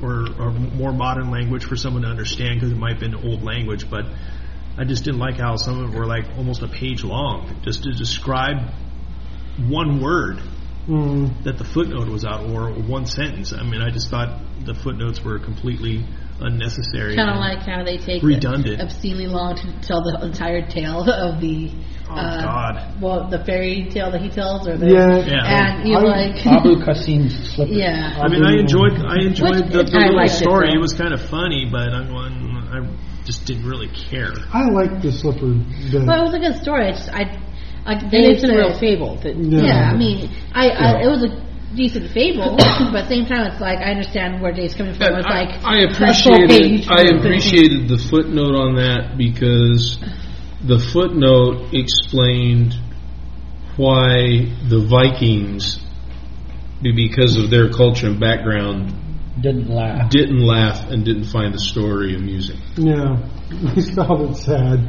[0.02, 3.44] or, or more modern language for someone to understand because it might have been old
[3.44, 3.90] language.
[3.90, 4.06] But
[4.78, 7.84] I just didn't like how some of them were like almost a page long just
[7.84, 8.74] to describe
[9.58, 10.42] one word
[10.88, 11.44] Mm.
[11.44, 13.54] that the footnote was out or one sentence.
[13.54, 16.04] I mean, I just thought the footnotes were completely
[16.42, 17.16] unnecessary.
[17.16, 18.78] Kind of like how they take Redundant.
[18.78, 21.72] the obscenely long to tell the entire tale of the.
[22.12, 23.02] Oh, uh, God.
[23.02, 25.18] Well, the fairy tale that he tells, or the Yeah.
[25.26, 25.78] Yeah.
[25.78, 27.72] and you're I- like, Abu Qasim's slipper.
[27.72, 28.18] yeah.
[28.20, 30.74] I mean, I enjoyed I enjoyed Which- the, the little liked it, story.
[30.74, 32.34] It, was kind of funny, but I'm going,
[32.74, 34.34] I just didn't really care.
[34.52, 35.54] I like the slipper
[35.92, 36.08] bit.
[36.08, 36.88] Well, it was a good story.
[36.88, 37.22] I just, I,
[37.86, 39.16] like And Dave it's a said- real fable.
[39.22, 39.62] That, Yeah.
[39.66, 41.30] Yeah, I mean, I, I it was a
[41.76, 45.16] decent fable, but at the same time, it's like I understand where Dave's coming from.
[45.16, 49.98] It's I, like I a full appreciated I appreciated the footnote on that because
[50.64, 52.74] the footnote explained
[53.78, 55.80] why the Vikings,
[56.82, 58.94] because of their culture and background,
[59.42, 60.10] Didn't laugh.
[60.10, 62.58] didn't laugh and didn't find the story amusing.
[62.76, 63.16] yeah,
[63.52, 64.80] I found it sad,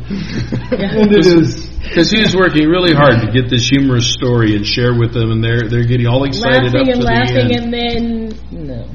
[0.73, 1.67] and it is.
[1.81, 5.31] Because he was working really hard to get this humorous story and share with them,
[5.31, 7.73] and they're they're getting all excited laughing up and to laughing, the end.
[7.75, 8.89] and then no.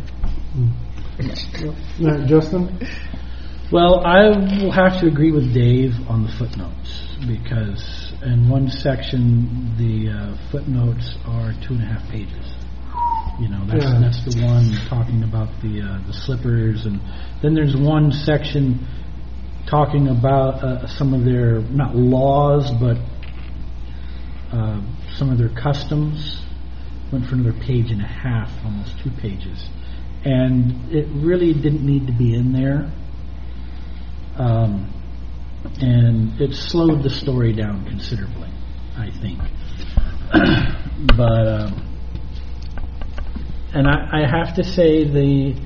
[1.18, 2.78] Uh, Justin,
[3.72, 4.30] Well, I
[4.62, 10.38] will have to agree with Dave on the footnotes because in one section the uh,
[10.52, 12.54] footnotes are two and a half pages.
[13.40, 14.00] You know, that's Yeah.
[14.00, 17.00] that's the one talking about the uh, the slippers, and
[17.42, 18.86] then there's one section
[19.70, 22.98] talking about uh, some of their not laws, but
[24.56, 24.82] uh,
[25.18, 26.42] some of their customs.
[27.12, 29.70] Went for another page and a half, almost two pages,
[30.24, 32.92] and it really didn't need to be in there
[34.38, 34.92] um,
[35.80, 38.50] and it slowed the story down considerably,
[38.98, 39.40] I think.
[41.18, 41.92] but um,
[43.74, 45.60] and I, I have to say the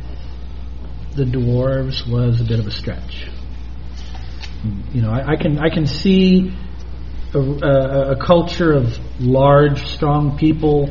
[1.16, 3.28] the dwarves was a bit of a stretch.
[4.94, 6.54] You know, I, I can I can see
[7.34, 10.90] a, a, a culture of large, strong people.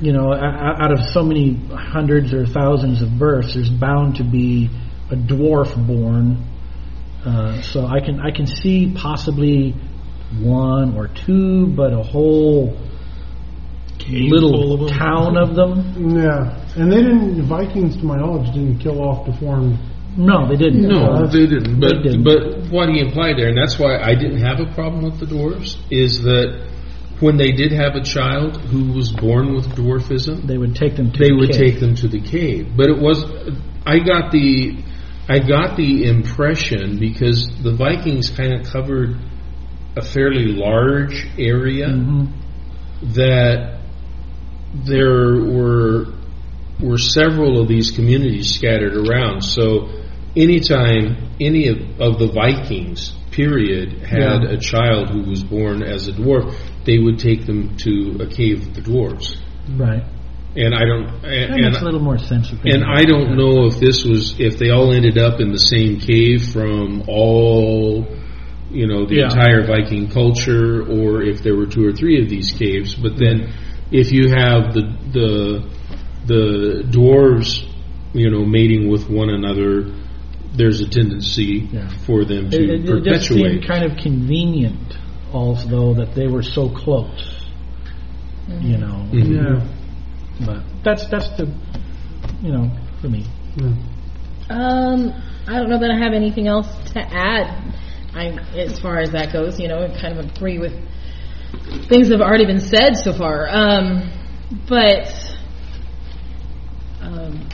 [0.00, 4.16] You know, o- o- out of so many hundreds or thousands of births, there's bound
[4.16, 4.68] to be
[5.10, 6.44] a dwarf born
[7.24, 9.74] uh, so I can I can see possibly
[10.38, 12.76] one or two, but a whole
[13.98, 14.98] full little of 'em.
[14.98, 16.16] town of them.
[16.18, 17.42] yeah, and they didn't.
[17.42, 19.78] Vikings, to my knowledge, didn't kill off deformed.
[20.16, 20.82] No, they didn't.
[20.88, 21.78] No, they didn't.
[21.80, 22.24] But they didn't.
[22.24, 25.26] but what he implied there, and that's why I didn't have a problem with the
[25.26, 26.66] dwarves, is that
[27.20, 31.10] when they did have a child who was born with dwarfism, they would take them
[31.12, 31.18] to.
[31.18, 31.58] they the would cave.
[31.72, 32.72] take them to the cave.
[32.76, 33.24] But it was,
[33.86, 34.78] I got the,
[35.28, 39.16] I got the impression because the Vikings kind of covered
[39.96, 42.28] a fairly large area Mhm.
[43.14, 43.80] that
[44.84, 46.06] there were
[46.78, 49.40] were several of these communities scattered around.
[49.42, 49.88] So
[50.36, 54.50] anytime any of, of the Vikings period had Yeah.
[54.50, 58.66] a child who was born as a dwarf, they would take them to a cave
[58.66, 59.36] of the dwarves.
[59.76, 60.02] Right.
[60.56, 62.50] And I don't That makes and, a little more sense.
[62.64, 65.98] and I don't know if this was if they all ended up in the same
[66.00, 68.06] cave from all
[68.70, 69.24] you know the Yeah.
[69.24, 72.94] entire Viking culture, or if there were two or three of these caves.
[72.94, 73.50] But then,
[73.92, 74.82] if you have the
[75.12, 75.62] the
[76.26, 77.62] the dwarves,
[78.14, 79.92] you know, mating with one another,
[80.56, 81.88] there's a tendency Yeah.
[82.06, 84.96] for them to It, it, it just seemed kind of convenient,
[85.32, 87.32] also, that they were so close.
[88.48, 89.06] You know.
[89.12, 89.34] Mhm.
[90.40, 91.46] Yeah, But that's that's the,
[92.42, 93.26] you know, for me.
[93.56, 93.72] yeah.
[94.48, 95.12] Um,
[95.48, 97.74] I don't know that I have anything else to add.
[98.14, 100.72] I, as far as that goes, you know, I kind of agree with
[101.88, 103.48] things that have already been said so far.
[103.48, 104.10] Um,
[104.68, 105.08] but
[107.00, 107.48] um,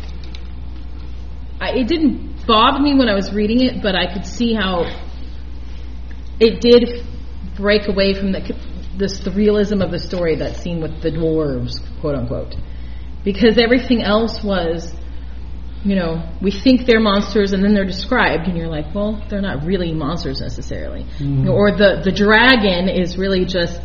[1.60, 4.84] I, it didn't bother me when I was reading it, but I could see how
[6.40, 7.06] it did
[7.56, 8.56] break away from the
[8.96, 12.54] this the realism of the story that scene with the dwarves, quote unquote,
[13.24, 14.92] because everything else was
[15.84, 19.40] you know, we think they're monsters and then they're described and you're like, well, they're
[19.40, 21.04] not really monsters necessarily.
[21.18, 21.48] Mm-hmm.
[21.48, 23.80] Or the, the dragon is really just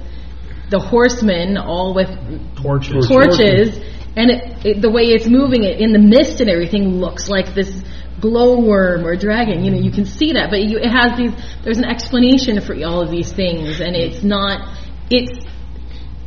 [0.69, 2.09] the horsemen all with
[2.55, 3.07] Torches.
[3.07, 3.77] torches
[4.15, 7.55] and it, it, the way it's moving it in the mist and everything looks like
[7.55, 7.81] this
[8.19, 9.63] glowworm or dragon.
[9.63, 11.31] You know, you can see that, but you, it has these,
[11.63, 14.77] there's an explanation for all of these things and it's not,
[15.09, 15.45] it's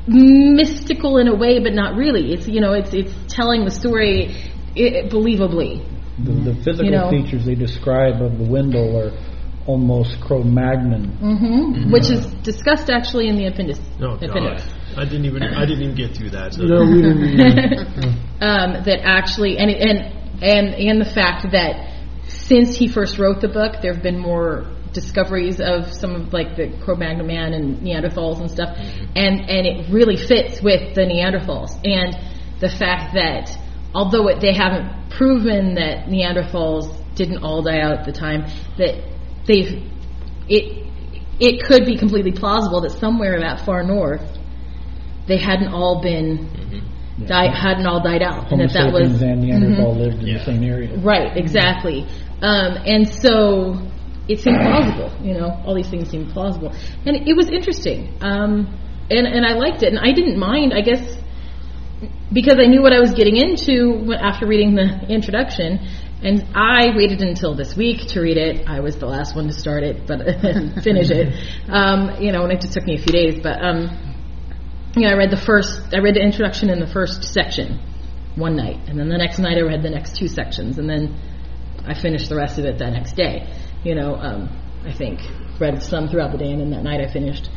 [0.06, 2.32] mystical in a way, but not really.
[2.32, 4.34] It's, you know, it's, it's telling the story
[4.76, 5.84] i believably.
[6.24, 7.10] The, the physical You know.
[7.10, 9.18] features they describe of the Wendol are
[9.66, 11.04] almost Cro-Magnon.
[11.18, 13.80] hmm Which is discussed actually in the appendix.
[14.00, 14.64] Oh god, appendix.
[14.96, 16.54] I didn't even I didn't even get through that.
[16.54, 17.38] So No, we didn't.
[18.40, 21.92] um, that actually, and and and and the fact that
[22.28, 26.56] since he first wrote the book, there have been more discoveries of some of like
[26.56, 29.04] the Cro-Magnon man and Neanderthals and stuff, mm-hmm.
[29.16, 31.70] and and it really fits with the Neanderthals.
[31.84, 32.16] And
[32.60, 33.56] the fact that
[33.94, 38.46] although it, they haven't proven that Neanderthals didn't all die out at the time,
[38.78, 39.02] that
[39.46, 39.82] they've
[40.48, 40.86] it
[41.38, 44.38] it could be completely plausible that somewhere that far north
[45.26, 46.59] they hadn't all been
[47.26, 49.98] died hadn't all died out and that that was sapiens and Neanderthal Mhm.
[49.98, 50.96] lived in the same area.
[50.96, 52.06] Right, exactly.
[52.42, 53.78] Um, and so
[54.28, 56.72] it seemed plausible, you know, all these things seemed plausible.
[57.04, 58.14] And it was interesting.
[58.20, 58.78] Um,
[59.10, 59.88] and, and I liked it.
[59.88, 61.18] And I didn't mind, I guess,
[62.32, 65.80] because I knew what I was getting into after reading the introduction.
[66.22, 68.68] And I waited until this week to read it.
[68.68, 70.18] I was the last one to start it, but
[70.84, 71.34] finish it.
[71.68, 73.40] Um, you know, and it just took me a few days.
[73.42, 74.09] But um,
[74.96, 77.78] you know, I read the first, I read the introduction in the first section
[78.34, 81.16] one night, and then the next night I read the next two sections, and then
[81.86, 83.52] I finished the rest of it that next day.
[83.84, 84.48] You know, um,
[84.84, 85.20] I think
[85.60, 87.48] read some throughout the day, and then that night I finished,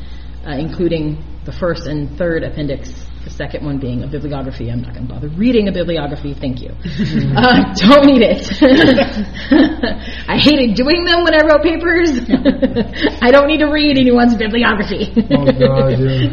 [0.45, 2.89] uh, including the first and third appendix.
[3.24, 4.69] The second one being a bibliography.
[4.69, 6.34] I'm not going to bother reading a bibliography.
[6.34, 6.69] Thank you.
[7.38, 8.43] uh, don't need it.
[10.28, 12.11] I hated doing them when I wrote papers.
[13.21, 15.13] I don't need to read anyone's bibliography.
[15.32, 16.28] Oh God, yeah.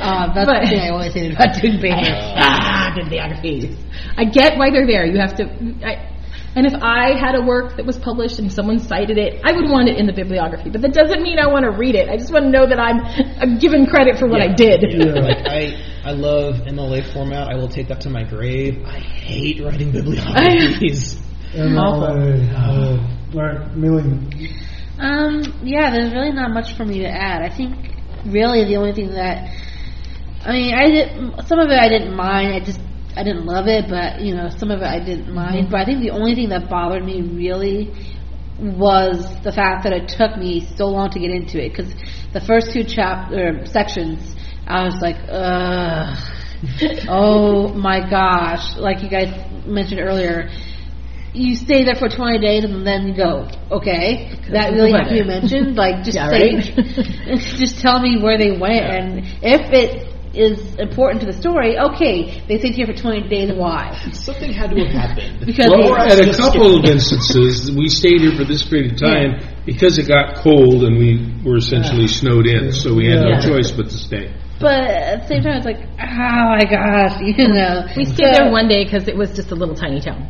[0.00, 2.06] Uh, that's But- the thing I always hated about doing papers.
[2.38, 3.76] ah, bibliographies.
[4.16, 5.04] I get why they're there.
[5.06, 5.44] You have to.
[5.84, 6.09] I,
[6.56, 9.70] and if I had a work that was published and someone cited it, I would
[9.70, 10.70] want it in the bibliography.
[10.70, 12.08] But that doesn't mean I want to read it.
[12.08, 13.00] I just want to know that I'm,
[13.40, 14.82] I'm given credit for what I did.
[14.82, 17.48] Like I, I love MLA format.
[17.48, 18.84] I will take that to my grave.
[18.84, 21.18] I hate writing bibliographies.
[21.52, 24.04] And, uh, uh, all right, Millie.
[25.00, 27.42] Um, yeah, there's really not much for me to add.
[27.42, 27.74] I think
[28.24, 29.50] really the only thing that
[30.44, 32.54] I mean, I did some of it I didn't mind.
[32.54, 32.80] I just
[33.16, 35.70] I didn't love it, but you know, some of it I didn't mind.
[35.70, 37.92] But I think the only thing that bothered me really
[38.58, 41.92] was the fact that it took me so long to get into it because
[42.32, 44.36] the first two chap or sections
[44.70, 46.16] I was like, ugh,
[47.08, 49.34] oh my gosh, like you guys
[49.66, 50.48] mentioned earlier.
[51.32, 55.08] You stay there for 20 days and then you go, okay, that really the had
[55.08, 55.76] to be mentioned.
[55.76, 57.38] Like, just Yeah, say, right?
[57.58, 62.42] just tell me where they went, and if it is important to the story, okay,
[62.46, 63.50] they stayed here for 20 days.
[63.52, 63.92] Why?
[64.12, 65.40] Something had to have happened.
[65.46, 69.40] Because Well, at a couple of instances, we stayed here for this period of time
[69.66, 73.70] because it got cold and we were essentially snowed in, so we had no choice
[73.70, 74.32] but to stay.
[74.60, 77.86] but at the same time, it's like, oh my gosh, you know.
[77.96, 80.28] We stayed there one day because it was just a little tiny town.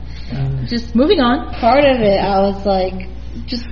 [0.66, 1.52] Just Moving on.
[1.54, 3.08] part of it, I was like,
[3.46, 3.66] just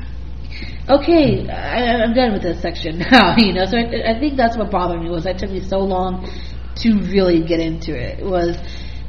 [0.89, 3.37] okay, I, I'm done with this section now.
[3.37, 5.79] You know, so I, I think that's what bothered me was it took me so
[5.79, 6.31] long
[6.77, 8.21] to really get into it.
[8.21, 8.57] It was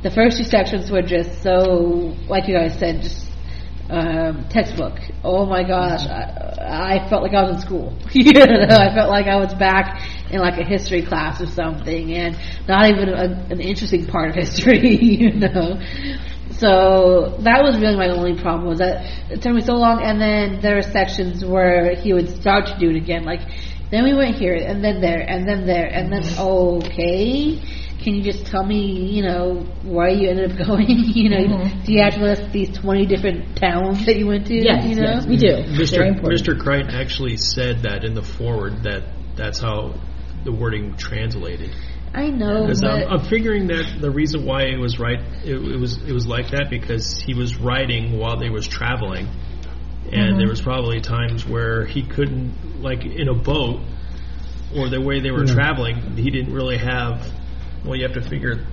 [0.02, 3.30] the first two sections were just so, like you guys said, just
[3.90, 5.00] um, textbook.
[5.24, 7.98] Oh my gosh, I, I felt like I was in school.
[8.12, 12.14] you know, I felt like I was back in like a history class or something,
[12.14, 14.98] and not even a, an interesting part of history.
[15.20, 15.80] You know.
[16.60, 20.20] So that was really my only problem was that it took me so long, and
[20.20, 23.24] then there were sections where he would start to do it again.
[23.24, 23.42] Like,
[23.92, 26.86] then we went here, and then there, and then there, and then mm-hmm.
[26.86, 27.62] okay.
[28.04, 30.88] Can you just tell me, you know, why you ended up going?
[30.90, 34.56] you know, do you have to list these twenty different towns that you went to?
[34.56, 35.16] Yes, you know?
[35.16, 35.48] yes, we do.
[35.48, 36.06] Mr.
[36.06, 36.42] important.
[36.42, 36.60] Mr.
[36.60, 39.04] Crichton actually said that in the forward that
[39.36, 39.96] that's how
[40.44, 41.74] the wording translated.
[42.14, 45.20] I know, Because um, but I'm, I'm figuring that the reason why it was right,
[45.44, 49.28] it, it was it was like that because he was writing while they was traveling,
[50.06, 50.50] and there mm-hmm.
[50.50, 53.82] was probably times where he couldn't, like in a boat,
[54.76, 55.56] or the way they were mm-hmm.
[55.56, 57.32] traveling, he didn't really have.
[57.86, 58.66] Well, you have to figure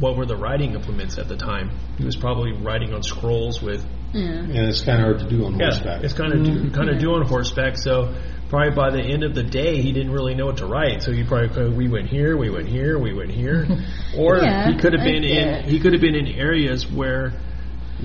[0.00, 1.70] what were the writing implements at the time.
[1.96, 4.22] He was probably writing on scrolls with yeah.
[4.22, 6.02] And it's kind of hard to do on yeah, horseback.
[6.02, 6.74] it's kind of do, mm-hmm.
[6.74, 7.76] kind of do on horseback.
[7.76, 8.14] So
[8.48, 11.02] probably by the end of the day, he didn't really know what to write.
[11.02, 13.66] So he probably could, we went here, we went here, we went here,
[14.16, 17.32] or Yeah, he could have been in he could have been in areas where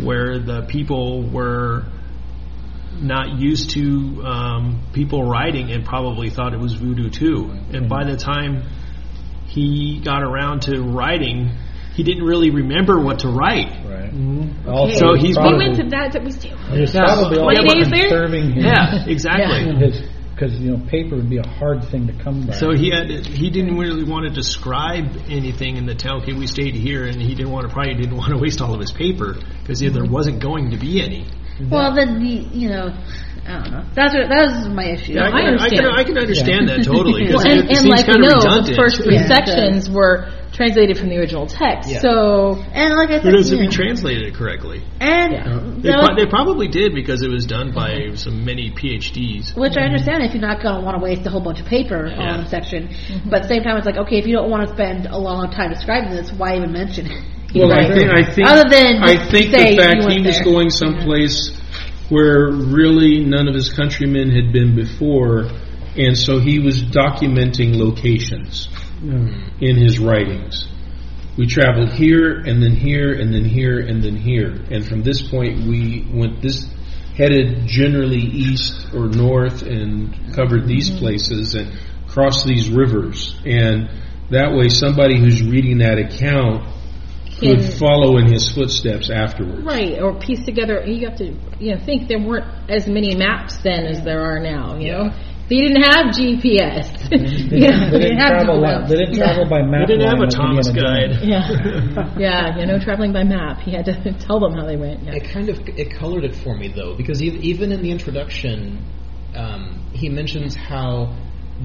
[0.02, 1.86] where the people were
[3.00, 7.52] not used to um, people writing and probably thought it was voodoo too.
[7.74, 8.64] And by the time
[9.48, 11.52] he got around to writing,
[11.96, 13.70] he didn't really remember what to write.
[13.86, 14.12] Right.
[14.12, 14.70] Mm-hmm.
[14.70, 16.14] Also, So he's We went to that.
[16.14, 16.50] That was too.
[16.70, 18.10] It's probably Twenty also days there?
[18.10, 19.76] conserving his, Yeah, exactly.
[19.78, 20.02] his
[20.34, 22.54] because you know paper would be a hard thing to come by.
[22.54, 26.22] So he had he didn't really want to describe anything in the tell.
[26.22, 28.74] Okay, we stayed here, and he didn't want to probably didn't want to waste all
[28.74, 31.28] of his paper because there wasn't going to be any.
[31.70, 32.98] Well, then the you know,
[33.46, 33.84] I don't know.
[33.94, 35.20] That's what, that was my issue.
[35.20, 35.84] I, I can, I, understand.
[35.84, 37.28] can, I can understand that totally.
[37.34, 40.32] Well, and, it and like we kind of know, the first three Yeah, sections were
[40.54, 41.90] translated from the original text.
[41.90, 42.00] Yeah.
[42.00, 44.84] So and like I But said, does it you be know, translated correctly?
[45.02, 49.56] and They, that pro- they probably did because it was done by some many PhDs.
[49.58, 49.92] Which I mm-hmm.
[49.92, 52.42] understand if you're not going to want to waste a whole bunch of paper on
[52.42, 52.88] a section.
[52.88, 53.30] Mm-hmm.
[53.30, 55.18] But at the same time, it's like, okay, if you don't want to spend a
[55.18, 57.24] long time describing this, why even mention it?
[57.56, 60.38] Well, I think, I think, Other than I think say the fact he went was
[60.38, 60.46] there.
[60.46, 61.52] going someplace
[62.10, 65.50] where really none of his countrymen had been before,
[65.96, 68.68] and so he was documenting locations
[69.00, 69.28] hmm.
[69.60, 70.68] in his writings.
[71.38, 75.22] We traveled here, and then here, and then here, and then here, and from this
[75.22, 76.68] point we went this
[77.16, 80.98] headed generally east or north and covered these hmm.
[80.98, 81.72] places and
[82.08, 83.90] crossed these rivers, and
[84.30, 86.68] that way somebody who's reading that account
[87.44, 89.64] could Can- follow in his footsteps afterwards.
[89.64, 90.84] right, or piece together.
[90.86, 94.40] You have to you know think there weren't as many maps then as there are
[94.40, 94.78] now.
[94.78, 95.10] You know,
[95.50, 97.10] they didn't have GPS.
[97.10, 97.18] they,
[97.58, 98.62] you know, they didn't travel.
[98.62, 99.88] By, they didn't travel by map.
[99.88, 101.28] They didn't have a Thomas Indiana guide.
[101.28, 103.60] Yeah, yeah, you know, traveling by map.
[103.60, 105.04] He had to tell them how they went.
[105.04, 105.16] Yeah.
[105.16, 108.86] It kind of it colored it for me though, because even in the introduction,
[109.36, 111.16] um, he mentions how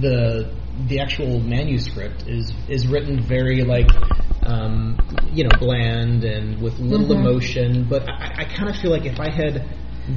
[0.01, 0.55] the
[0.89, 3.89] the actual manuscript is is written very like
[4.49, 4.97] um,
[5.33, 7.87] you know bland and with little emotion.
[7.89, 9.69] But I, I kind of feel like if I had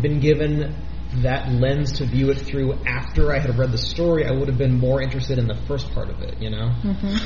[0.01, 0.75] been given
[1.15, 4.57] that lens to view it through after I had read the story, I would have
[4.57, 6.41] been more interested in the first part of it.
[6.41, 6.71] You know,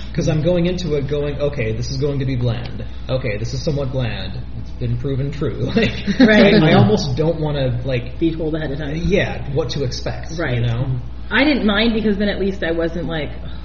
[0.10, 2.84] because I'm going into it going, okay, this is going to be bland.
[3.08, 4.34] Okay, this is somewhat bland.
[4.62, 5.70] It's been proven true.
[5.76, 6.56] Like, Right.
[6.56, 8.96] I, I almost don't want to like Be told ahead of time.
[8.96, 10.32] yeah, what to expect.
[10.40, 10.56] Right.
[10.56, 11.00] You know?
[11.30, 13.65] I didn't mind because then at least I wasn't like, oh.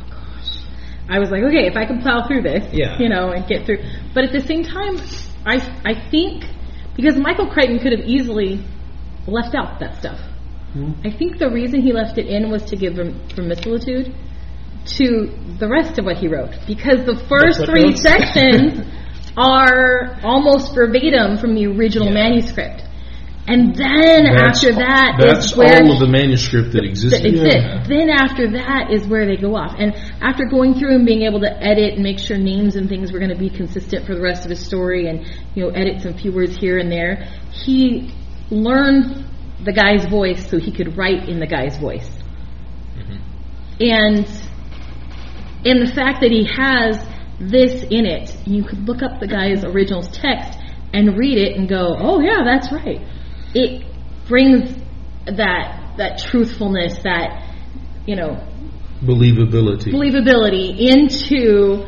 [1.11, 2.99] I was like, okay, if I can plow through this, Yeah.
[2.99, 3.79] you know, and get through.
[4.15, 4.97] But at the same time,
[5.45, 6.45] I I think
[6.97, 8.63] because Michael Crichton could have easily
[9.27, 10.21] left out that stuff.
[11.05, 13.21] I think the reason he left it in was to give him
[14.87, 18.87] to the rest of what he wrote because the first three sections
[19.37, 22.83] are almost verbatim from the original manuscript.
[23.47, 27.21] And then That's- after that That's is where all of the manuscript that exists.
[27.21, 29.75] Then after that is where they go off.
[29.79, 33.13] And after going through and being able to edit and make sure names and things
[33.13, 36.03] were going to be consistent for the rest of his story and, you know, edit
[36.03, 38.13] some few words here and there, he
[38.51, 39.25] learned
[39.65, 42.11] the guy's voice so he could write in the guy's voice.
[42.97, 43.17] Mm-hmm.
[43.81, 44.27] And
[45.65, 47.05] and the fact that he has
[47.39, 50.59] this in it, you could look up the guy's original text
[50.93, 53.01] and read it and go, "Oh yeah, that's right."
[53.55, 53.85] It
[54.29, 54.75] brings
[55.27, 57.55] that that truthfulness, that
[58.07, 58.47] you know,
[59.03, 59.93] Believability.
[59.93, 61.87] believability into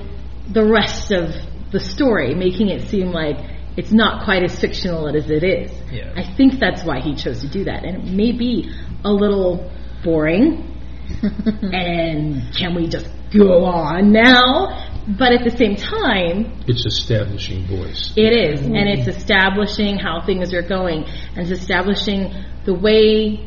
[0.52, 1.34] the rest of
[1.72, 3.36] the story, making it seem like
[3.76, 5.70] it's not quite as fictional as it is.
[5.90, 6.12] Yeah.
[6.14, 8.70] I think that's why he chose to do that, and it may be
[9.04, 9.70] a little
[10.04, 10.68] boring.
[11.22, 13.06] and can we just
[13.36, 14.91] go on now?
[15.06, 18.12] But at the same time, It's establishing voice.
[18.16, 22.32] it is, and it's establishing how things are going, and it's establishing
[22.64, 23.44] the way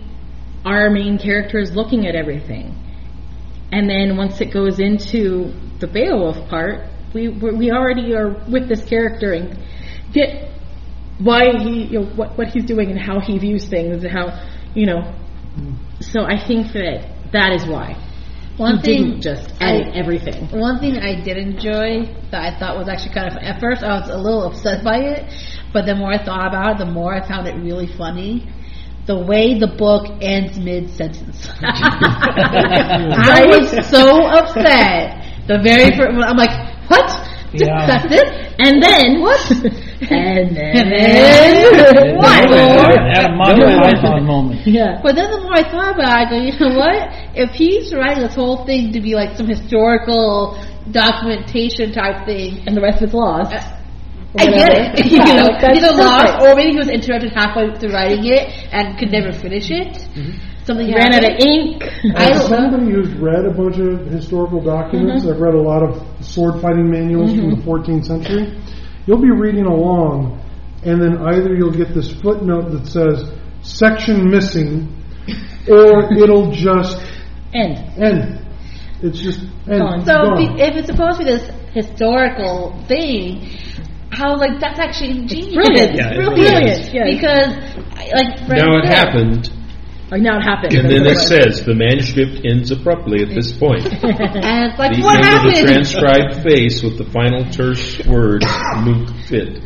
[0.66, 2.76] our main character is looking at everything.
[3.72, 8.84] And then once it goes into the Beowulf part, we we already are with this
[8.84, 9.58] character and
[10.12, 10.52] get
[11.20, 14.46] why he you know what what he's doing and how he views things and how
[14.74, 15.14] you know.
[16.02, 17.96] So I think that that is why
[18.58, 20.48] One he thing didn't just edit I- everything.
[20.52, 24.00] One thing I did enjoy that I thought was actually kind of at first I
[24.00, 25.32] was a little upset by it,
[25.74, 28.48] but the more I thought about it, the more I found it really funny.
[29.08, 31.48] The way the book ends mid sentence.
[31.62, 35.46] I was so upset.
[35.48, 37.12] The very first, I'm like, what?
[37.58, 37.86] Yeah.
[37.88, 38.28] That's it?
[38.60, 39.40] And then What?
[40.12, 42.50] and then, And then what?
[43.16, 44.68] Had a Monty Python moment.
[44.68, 45.00] yeah.
[45.04, 47.10] But then the more I thought about it, I go, you know what?
[47.36, 50.58] If he's writing this whole thing to be like some historical
[50.92, 53.54] documentation type thing, And the rest of it's lost.
[54.38, 55.06] I get it.
[55.12, 58.98] you know, that's either lost or maybe he was interrupted halfway through writing it and
[59.00, 59.96] could never finish it.
[60.12, 60.55] Mm-hmm.
[60.66, 61.84] Something Ran out of ink.
[62.16, 65.34] I As don't somebody who's read a bunch of historical documents, mm-hmm.
[65.34, 67.70] I've read a lot of sword fighting manuals from the mm-hmm.
[67.70, 68.60] 14th century.
[69.06, 70.42] You'll be reading along,
[70.84, 74.92] and then either you'll get this footnote that says section missing,
[75.70, 76.98] or it'll just
[77.54, 77.78] End.
[78.02, 78.46] end.
[79.04, 80.06] It's just end.
[80.06, 80.42] So Gone.
[80.42, 83.48] if if it's supposed to be this historical thing,
[84.12, 85.54] how like, that's actually ingenious.
[85.54, 85.96] brilliant.
[85.96, 86.56] Yeah, it brilliant.
[86.56, 86.94] really is.
[86.94, 87.08] Yes.
[87.16, 87.50] Because,
[88.14, 89.50] like, Brent Now it said, happened,
[90.12, 90.74] Or now it happened.
[90.76, 93.86] and then it says the manuscript ends abruptly at this point.
[94.06, 95.58] And it's like, the what end happened?
[95.58, 99.64] of the transcribed face with the final terse words "Nunc fit."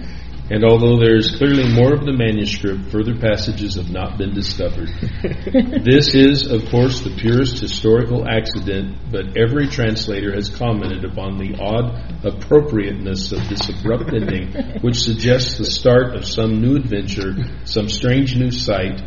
[0.51, 4.89] And although there is clearly more of the manuscript, further passages have not been discovered.
[5.85, 11.55] this is, of course, the purest historical accident, but every translator has commented upon the
[11.61, 17.35] odd appropriateness of this abrupt ending, which suggests the start of some new adventure,
[17.65, 19.03] some strange new sight,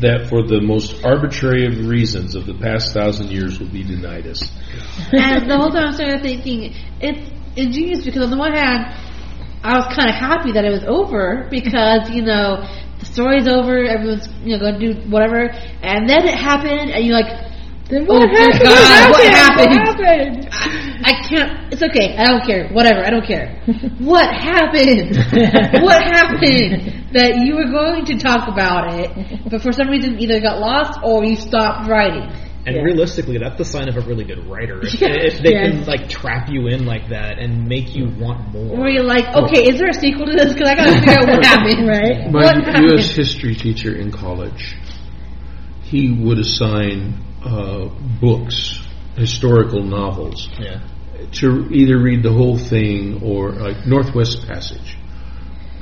[0.00, 4.26] that for the most arbitrary of reasons of the past thousand years will be denied
[4.26, 4.40] us.
[5.12, 8.86] and the whole time I'm sitting there thinking, it's ingenious because on the one hand,
[9.62, 12.64] I was kind of happy that it was over because, you know,
[12.98, 15.50] the story's over, everyone's, you know, going to do whatever,
[15.82, 17.32] and then it happened, and you're like,
[17.88, 18.62] Then oh what my happened?
[18.64, 19.24] God, what
[19.56, 20.86] What happened?
[21.02, 21.06] happened?
[21.06, 23.60] I can't, it's okay, I don't care, whatever, I don't care.
[23.98, 25.16] what happened?
[25.82, 30.40] what happened that you were going to talk about it, but for some reason either
[30.40, 32.30] got lost or you stopped writing?
[32.66, 32.82] And Yeah.
[32.82, 34.80] realistically, that's the sign of a really good writer.
[34.82, 35.08] If, Yeah.
[35.16, 35.70] if they Yes.
[35.76, 38.76] can like trap you in like that and make you want more.
[38.76, 40.52] Where you're like, okay, is there a sequel to this?
[40.52, 41.86] Because I gotta figure out what happened.
[41.88, 42.30] Right.
[42.30, 42.90] My What happened?
[42.92, 43.16] U.S.
[43.16, 44.76] history teacher in college,
[45.82, 47.88] he would assign uh,
[48.20, 48.86] books,
[49.16, 50.80] historical novels, Yeah.
[51.32, 54.96] to either read the whole thing or like Northwest Passage.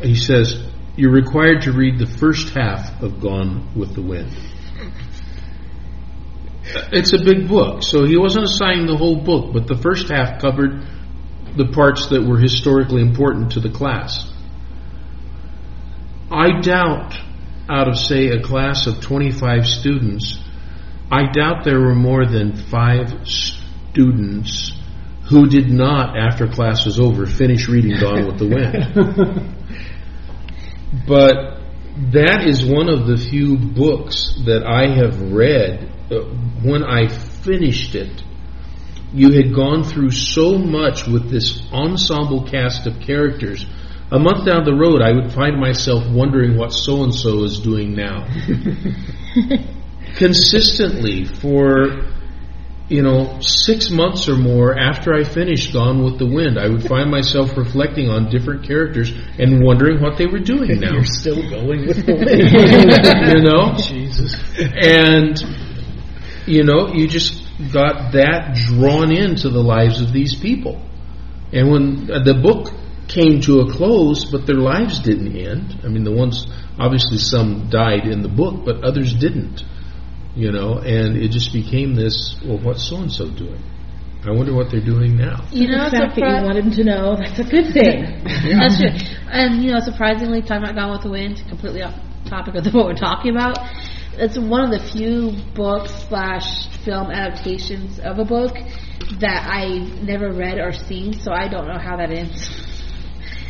[0.03, 0.63] He says
[0.97, 4.33] you're required to read the first half of Gone with the Wind.
[6.93, 10.41] It's a big book, so he wasn't assigning the whole book, but the first half
[10.41, 10.83] covered
[11.57, 14.31] the parts that were historically important to the class.
[16.31, 17.15] I doubt,
[17.71, 20.39] out of say a class of 25 students,
[21.11, 24.73] I doubt there were more than five students
[25.29, 29.55] who did not, after class was over, finish reading Gone with the Wind.
[31.07, 31.61] but
[32.13, 35.91] that is one of the few books that I have read.
[36.11, 36.21] Uh,
[36.63, 38.23] when I finished it,
[39.13, 43.67] you had gone through so much with this ensemble cast of characters.
[44.11, 47.61] A month down the road, I would find myself wondering what so and so is
[47.61, 48.27] doing now.
[50.17, 52.09] Consistently for
[52.89, 56.89] you know, six months or more after I finished Gone with the Wind, I would
[56.89, 60.95] find myself reflecting on different characters and wondering what they were doing now.
[60.95, 63.37] You're still going with the wind.
[63.37, 63.77] you know?
[63.77, 64.35] Jesus.
[64.59, 65.39] And,
[66.47, 70.81] you know, you just got that drawn into the lives of these people.
[71.53, 72.73] And when uh, the book
[73.07, 75.81] came to a close, but their lives didn't end.
[75.85, 76.47] I mean, the ones,
[76.79, 79.63] obviously some died in the book, but others didn't.
[80.39, 83.61] You know, and it just became this, well, what's so and so doing?
[84.25, 85.49] I wonder what they're doing now.
[85.51, 88.23] You know, the fact that you surpri- wanted to know, that's a good thing.
[88.25, 88.95] That's true.
[89.31, 91.95] And you know, surprisingly, talking about Gone with the Wind, completely off
[92.27, 93.59] topic of what we're talking about.
[94.15, 98.55] It's one of the few books slash film adaptations of a book
[99.19, 102.49] that I never read or seen, so I don't know how that ends.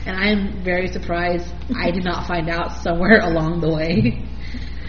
[0.06, 4.27] And I'm very surprised I did not find out somewhere along the way.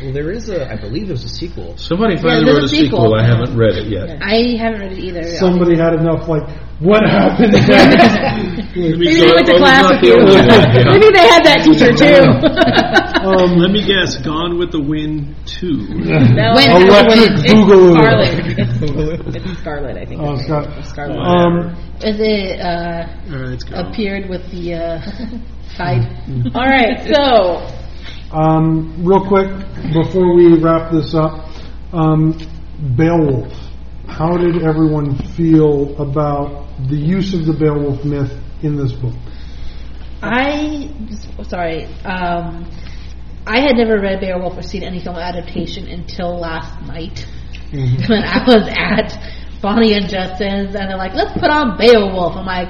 [0.02, 1.76] Well, there is a, I believe there's a sequel.
[1.78, 3.00] Somebody finally there's wrote a a sequel.
[3.02, 3.16] sequel.
[3.16, 4.22] I haven't read it yet.
[4.22, 5.24] I haven't read it either.
[5.36, 6.48] Somebody had enough, like,
[6.80, 7.68] what happened next?
[8.76, 10.16] Maybe they went to well, class with the you.
[10.16, 10.92] yeah.
[10.96, 13.28] Maybe they had that teacher too.
[13.28, 14.16] um, Let me guess.
[14.24, 15.76] Gone with the Wind two.
[16.00, 18.00] No, When- Electric it's Boogaloo.
[18.00, 19.36] Scarlet.
[19.36, 20.22] It's, it's Scarlet, I think.
[20.22, 21.20] Oh, it's Scar- Scarlet.
[21.20, 23.92] um, Is it uh, All right, it's gone.
[23.92, 25.02] appeared with the uh,
[25.76, 26.08] tide?
[26.56, 27.68] All right, so
[28.32, 29.50] Um, real quick,
[29.92, 31.50] before we wrap this up,
[31.92, 32.38] um,
[32.96, 33.52] Beowulf.
[34.08, 39.16] How did everyone feel about the use of the Beowulf myth in this book?
[40.22, 40.94] I
[41.44, 41.86] sorry.
[42.06, 42.70] Um,
[43.48, 47.26] I had never read Beowulf or seen any film adaptation until last night
[47.72, 52.46] when I was at Bonnie and Justin's, and they're like, "Let's put on Beowulf." I'm
[52.46, 52.70] like,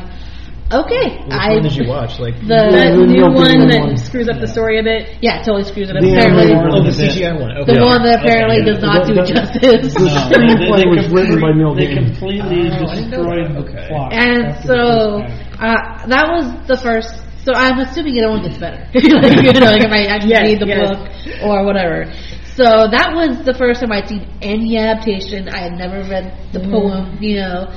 [0.72, 2.20] "Okay." Which I one did you watch?
[2.20, 3.98] Like, the the new Neil one that one.
[3.98, 5.18] screws up the story a bit.
[5.22, 6.02] yeah, it totally screws it up.
[6.02, 7.10] The Apparently, animated oh, the one.
[7.10, 7.52] CGI one.
[7.56, 7.82] the Okay.
[7.82, 9.94] one that apparently Okay, does not The- do the- justice.
[9.94, 12.06] The screenplay was written by Neil They Gaiman.
[12.18, 13.88] completely destroyed the Okay.
[13.90, 14.14] plot.
[14.14, 16.04] And so the first half.
[16.04, 17.14] uh, that was the first.
[17.46, 18.84] So I'm assuming it only gets better.
[18.94, 20.90] like, you know, like if I actually Yes, read the yes.
[20.90, 21.00] book
[21.44, 22.12] or whatever.
[22.60, 25.48] So that was the first time I'd seen any adaptation.
[25.48, 27.72] I had never read the poem, you know.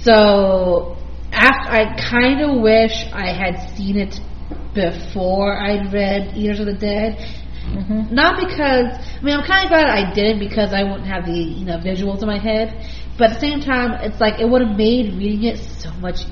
[0.00, 0.96] So
[1.32, 4.20] after I kind of wish I had seen it
[4.74, 7.18] before I read Eaters of the Dead.
[7.64, 8.14] Mm-hmm.
[8.14, 11.32] Not because I mean I'm kind of glad I didn't because I wouldn't have the
[11.32, 12.74] you know visuals in my head,
[13.16, 16.26] but at the same time it's like it would have made reading it so much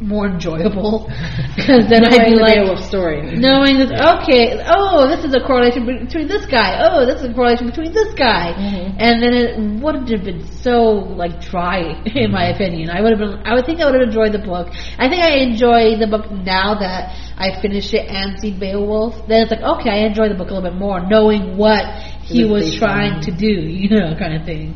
[0.00, 1.10] more enjoyable.
[1.56, 3.36] Because then I'd be the like Beowulf story.
[3.36, 6.80] knowing that okay oh this is a correlation between this guy.
[6.88, 8.54] Oh this is a correlation between this guy.
[8.56, 8.96] Mhm.
[8.98, 10.82] and then it wouldn't have been so
[11.20, 12.88] like dry in my opinion.
[12.90, 14.68] I would have been I would think I would have enjoyed the book.
[14.98, 19.26] I think I enjoy the book now that I finished it and seen Beowulf.
[19.28, 21.84] Then it's like okay I enjoy the book a little bit more knowing what
[22.24, 23.46] he was was trying to do
[23.82, 24.74] you know kind of thing.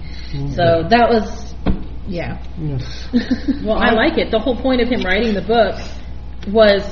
[0.59, 1.43] So that was
[2.07, 2.43] yeah
[3.65, 4.31] Well, I like it.
[4.31, 5.75] The whole point of him writing the book
[6.53, 6.83] was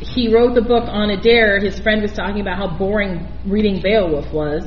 [0.00, 1.58] he wrote the book on a dare.
[1.60, 4.64] His friend was talking about how boring reading Beowulf was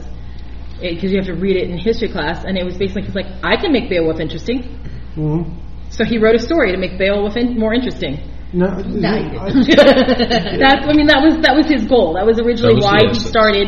[0.79, 3.25] because you have to read it in history class, and it was basically he's like,
[3.43, 4.79] I can make Beowulf interesting.
[5.15, 5.55] Mhm.
[5.89, 8.19] So he wrote a story to make Beowulf in, more interesting.
[8.53, 12.13] No, No, you I- That's I mean that was that was his goal.
[12.13, 13.67] That was originally That was why he started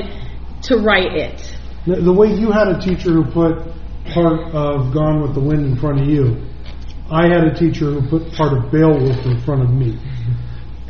[0.63, 1.57] to write it.
[1.85, 3.73] The, the way you had a teacher who put
[4.13, 6.45] part of Gone with the Wind in front of you,
[7.11, 9.97] I had a teacher who put part of Beowulf in front of me.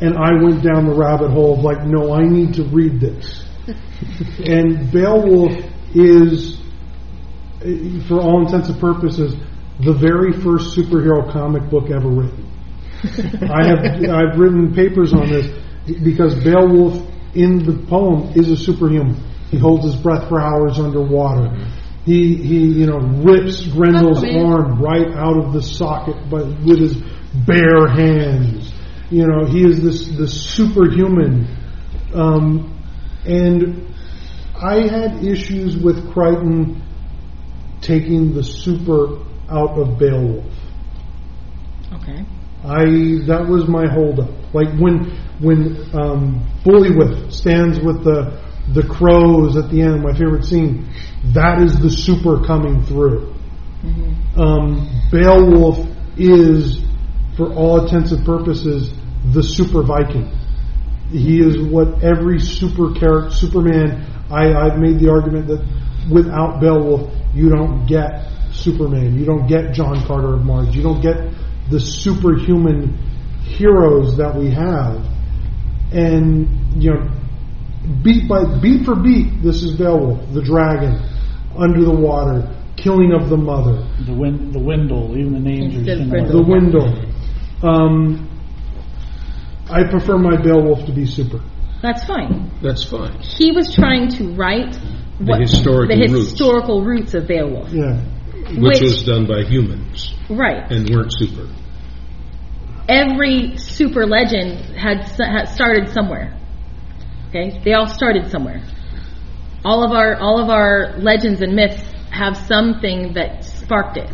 [0.00, 3.44] And I went down the rabbit hole of like, no, I need to read this.
[4.44, 5.52] and Beowulf
[5.94, 6.58] is,
[8.08, 9.34] for all intents and purposes,
[9.80, 12.46] the very first superhero comic book ever written.
[13.50, 15.46] I have I've written papers on this
[16.02, 19.16] because Beowulf in the poem is a superhuman.
[19.50, 21.56] He holds his breath for hours underwater.
[22.10, 26.96] He he you know rips Grendel's arm right out of the socket, but with his
[27.46, 28.72] bare hands.
[29.10, 31.46] You know he is this this superhuman,
[32.12, 32.76] um,
[33.24, 33.94] and
[34.56, 36.82] I had issues with Crichton
[37.80, 40.52] taking the super out of Beowulf.
[41.92, 42.24] Okay.
[42.64, 42.84] I
[43.28, 44.30] that was my holdup.
[44.52, 50.44] Like when when um, Buliwyf stands with the the crows at the end, my favorite
[50.44, 50.88] scene.
[51.32, 53.34] That is the super coming through.
[54.36, 56.80] Um, Beowulf is,
[57.36, 58.92] for all intents and purposes,
[59.32, 60.30] the super Viking.
[61.10, 64.06] He is what every super character, Superman.
[64.30, 65.66] I, I've made the argument that
[66.10, 69.18] without Beowulf, you don't get Superman.
[69.18, 70.74] You don't get John Carter of Mars.
[70.74, 71.16] You don't get
[71.70, 72.96] the superhuman
[73.42, 75.04] heroes that we have.
[75.92, 77.19] And you know,
[78.02, 81.00] beat by beat for beat, this is Beowulf, the dragon,
[81.56, 85.80] under the water, killing of the mother, The win, the Wendol, even the names are
[85.80, 86.28] of similar.
[86.28, 87.64] The Wendol.
[87.64, 88.26] Um,
[89.68, 91.40] I prefer my Beowulf to be super.
[91.82, 92.50] That's fine.
[92.62, 93.20] That's fine.
[93.20, 94.76] He was trying to write
[95.18, 96.30] what, historical the roots.
[96.30, 97.70] historical roots of Beowulf.
[97.70, 98.00] Yeah.
[98.58, 100.70] Which was done by humans right.
[100.70, 101.48] and weren't super.
[102.88, 106.36] Every super legend had, had started somewhere.
[107.30, 108.60] Okay, they all started somewhere.
[109.64, 114.10] All of our all of our legends and myths have something that sparked it.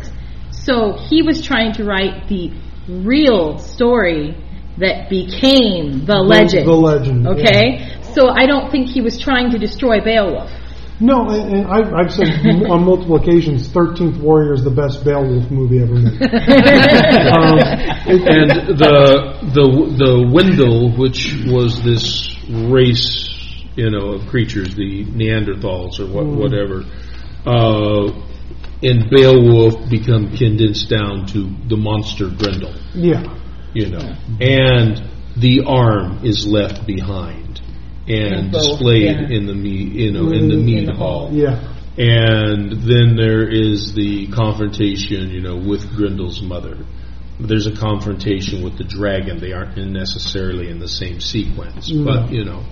[0.51, 2.53] So he was trying to write the
[2.87, 4.37] real story
[4.77, 6.67] that became the legend.
[6.67, 7.23] The legend.
[7.23, 7.31] yeah.
[7.31, 10.51] Okay, so I don't think he was trying to destroy Beowulf.
[10.99, 12.27] No, and, and I've, I've said
[12.69, 16.21] on multiple occasions, Thirteenth Warrior is the best Beowulf movie ever made.
[17.33, 17.59] um,
[18.09, 19.65] and the the
[19.97, 23.29] the Wendol, which was this race,
[23.75, 26.83] you know, of creatures, the Neanderthals or what, whatever,
[27.45, 28.11] uh,
[28.81, 33.21] in Beowulf become condensed down to the monster Grendel, yeah,
[33.73, 35.01] you know, and
[35.37, 37.46] the arm is left behind
[38.07, 39.37] and both, displayed yeah.
[39.37, 41.29] in the mead, you know, in the mead hall.
[41.31, 46.77] yeah, And then there is the confrontation, you know, with Grendel's mother.
[47.39, 49.39] There's a confrontation with the dragon.
[49.39, 52.05] They aren't necessarily in the same sequence, No.
[52.05, 52.63] but you know,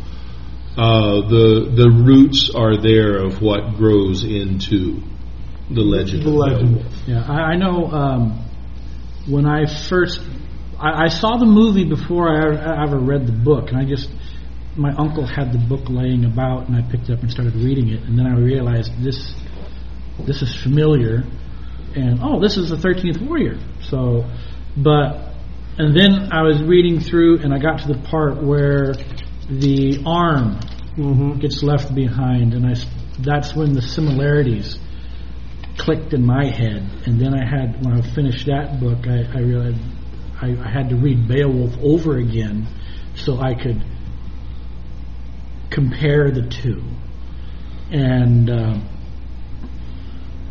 [0.77, 5.01] uh, the the roots are there of what grows into
[5.69, 6.23] the legend.
[6.23, 6.85] the of legend.
[7.07, 7.87] Yeah, I, I know.
[7.91, 8.41] Um,
[9.27, 10.19] when I first,
[10.79, 14.09] I, I saw the movie before I ever read the book, and I just,
[14.75, 17.89] my uncle had the book laying about, and I picked it up and started reading
[17.89, 19.33] it, and then I realized this,
[20.25, 21.23] this is familiar,
[21.95, 23.57] and oh, this is the Thirteenth Warrior.
[23.81, 24.29] So,
[24.75, 25.33] but,
[25.77, 28.93] and then I was reading through, and I got to the part where
[29.49, 30.59] the arm
[30.95, 32.73] hmm gets left behind, and I
[33.19, 34.77] that's when the similarities
[35.77, 36.89] clicked in my head.
[37.05, 39.79] And then I had when I finished that book, I, I realized
[40.41, 42.67] I, I had to read Beowulf over again
[43.15, 43.83] so I could
[45.75, 46.81] compare the two.
[47.91, 48.79] And uh,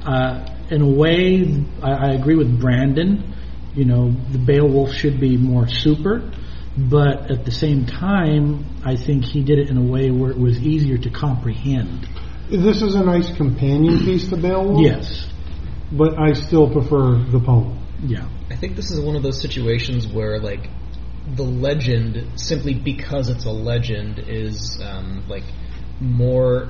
[0.04, 3.34] uh, in a way, I, I agree with Brandon.
[3.74, 6.30] You know, the Beowulf should be more super.
[6.76, 10.38] but at the same time, I think he did it in a way where it
[10.38, 12.08] was easier to comprehend.
[12.50, 14.84] This is a nice companion piece to Beowulf.
[14.84, 15.26] Yes.
[15.90, 17.78] But I still prefer the poem.
[18.04, 18.28] Yeah.
[18.50, 20.68] I think this is one of those situations where like
[21.26, 25.44] the legend simply because it's a legend is um, like
[26.00, 26.68] more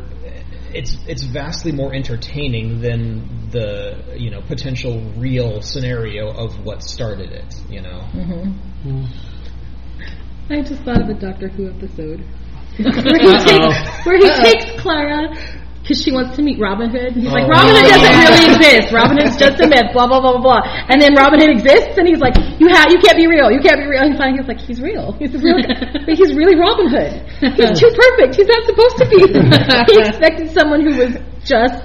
[0.73, 7.33] it's it's vastly more entertaining than the you know potential real scenario of what started
[7.33, 8.01] it you know?
[8.13, 9.05] Mm-hmm.
[10.51, 12.21] I just thought of a Doctor Who episode.
[12.77, 15.33] Where he takes, where he takes Clara
[15.85, 17.13] because she wants to meet Robin Hood.
[17.13, 17.53] And he's like, Oh.
[17.53, 18.89] Robin Hood doesn't really exist.
[18.89, 19.93] Robin Hood's just a myth.
[19.93, 20.63] Blah blah blah blah blah.
[20.89, 23.53] And then Robin Hood exists, and he's like, you ha- you can't be real.
[23.53, 24.01] You can't be real.
[24.01, 25.13] And finally, he's like, he's real.
[25.21, 25.61] He's a real.
[25.61, 25.77] guy.
[26.09, 27.13] But he's really Robin Hood.
[27.53, 28.41] He's too perfect.
[28.41, 29.21] He's not supposed to be.
[29.93, 31.13] he expected someone who was
[31.45, 31.77] just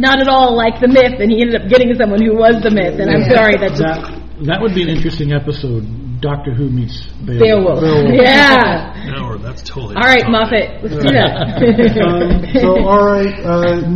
[0.00, 2.72] not at all like the myth, and he ended up getting someone who was the
[2.72, 2.96] myth.
[3.00, 5.84] And I'm sorry, that just That that would be an interesting episode.
[6.22, 7.80] Doctor Who meets Beowulf.
[7.80, 8.14] Beowulf.
[8.14, 8.94] Yeah.
[9.10, 9.96] No, that's totally.
[9.96, 11.98] All right, Moffat, let's do that.
[12.00, 13.34] um, so, all right.
[13.44, 13.90] Uh,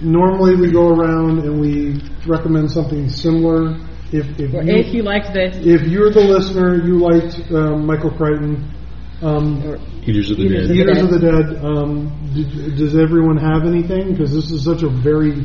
[0.00, 3.76] normally, we go around and we recommend something similar.
[4.12, 7.84] If if Or you, if you liked this, if you're the listener, you liked um,
[7.84, 8.72] Michael Crichton,
[9.20, 9.58] um,
[10.06, 10.70] Eaters of the Eaters Dead.
[10.70, 11.64] of Eaters of the Dead.
[11.64, 14.12] Um, did, does everyone have anything?
[14.12, 15.44] Because this is such a very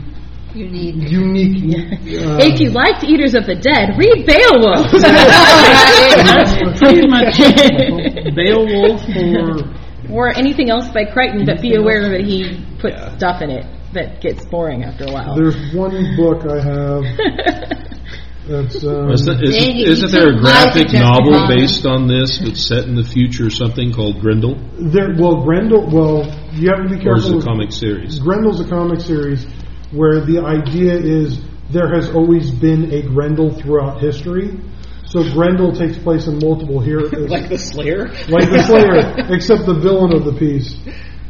[0.53, 0.95] Unique.
[1.09, 1.75] unique.
[2.21, 4.91] Uh, if you liked Eaters of the Dead, read Beowulf.
[6.77, 7.37] Pretty much
[8.35, 13.49] Beowulf or or anything else by Crichton, but be aware that he puts stuff in
[13.49, 15.35] it that gets boring after a while.
[15.35, 17.03] there's one book I have
[18.47, 18.83] that's.
[18.83, 21.49] Um, Isn't, Dang it, isn't, you isn't there a graphic novel Bob.
[21.49, 24.55] based on this that's set in the future, something called Grendel?
[24.79, 25.87] there, well, Grendel.
[25.89, 27.37] Well, you have to be Or is careful.
[27.39, 28.19] it a comic series?
[28.19, 29.45] Grendel's a comic series
[29.91, 31.39] where the idea is
[31.69, 34.59] there has always been a Grendel throughout history.
[35.05, 39.73] So Grendel takes place in multiple here, like the Slayer like the Slayer, except the
[39.73, 40.75] villain of the piece.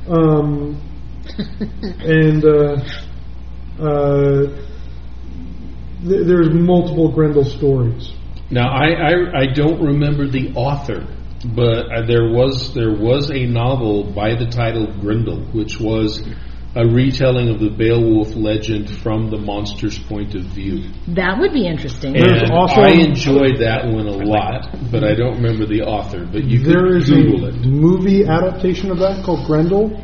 [0.08, 0.80] Um,
[1.38, 2.78] and uh,
[3.82, 4.46] uh,
[6.04, 8.12] th- there's multiple Grendel stories.
[8.50, 11.08] Now, I, I, I don't remember the author,
[11.56, 16.22] but uh, there was there was a novel by the title Grendel, which was
[16.74, 20.90] a retelling of the Beowulf legend from the monster's point of view.
[21.10, 22.14] that would be interesting.
[22.14, 26.26] There's And also- I enjoyed that one a lot, but I don't remember the author.
[26.32, 27.66] But you There could is Google a it.
[27.66, 30.02] movie adaptation of that called Grendel.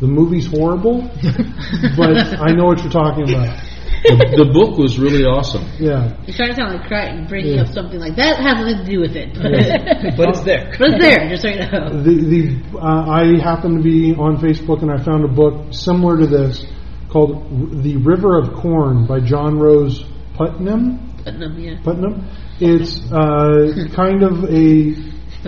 [0.00, 1.02] The movie's horrible,
[1.96, 3.58] but I know what you're talking about.
[4.06, 5.64] The, the book was really awesome.
[5.78, 6.14] Yeah.
[6.26, 7.62] You're trying to sound like Crichton, bringing Yeah.
[7.62, 9.34] up something like that has nothing to do with it.
[10.16, 12.02] but it's there but it's there, just so you know.
[12.02, 16.18] The, the uh, I happened to be on Facebook and I found a book similar
[16.18, 16.64] to this
[17.10, 20.04] called The River of Corn by John Rose
[20.34, 21.14] Putnam.
[21.24, 21.78] Putnam, yeah.
[21.82, 22.28] Putnam.
[22.60, 24.94] It's uh, kind of a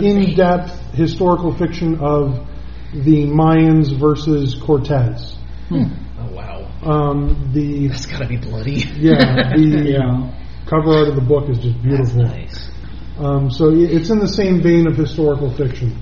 [0.01, 2.47] in-depth historical fiction of
[2.93, 5.37] the Mayans versus Cortez.
[5.71, 5.87] oh
[6.33, 9.59] wow Um, the that's gotta be bloody yeah the
[9.99, 10.33] yeah.
[10.67, 12.23] cover art of the book is just that's beautiful.
[12.23, 12.71] nice
[13.19, 15.97] Um, so it's in the same vein of historical fiction.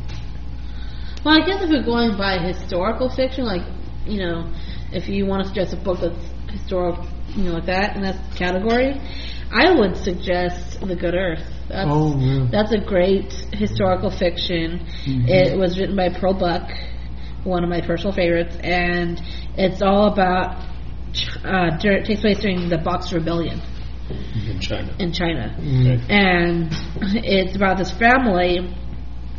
[1.24, 3.62] Well, I guess if we're going by historical fiction, like,
[4.04, 4.52] you know,
[4.92, 6.20] if you want to suggest a book that's
[6.52, 9.00] historical, you know, like that, in that category,
[9.50, 11.42] I would suggest The Good Earth.
[11.68, 12.46] That's, Oh, yeah.
[12.52, 14.80] that's a great historical fiction.
[15.06, 15.26] Mm-hmm.
[15.26, 16.68] It was written by Pearl Buck,
[17.46, 19.20] one of my personal favorites, and
[19.56, 20.62] it's all about,
[21.44, 23.60] uh, dur- takes place during the Boxer Rebellion
[24.50, 24.94] in China.
[24.98, 25.54] in China.
[25.58, 26.04] Okay.
[26.08, 26.68] And
[27.24, 28.74] it's about this family.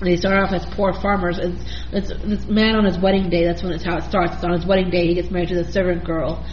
[0.01, 1.39] They start off as poor farmers.
[1.39, 3.45] It's, it's this man on his wedding day.
[3.45, 4.35] That's when it's how it starts.
[4.35, 5.07] It's on his wedding day.
[5.07, 6.45] He gets married to the servant girl,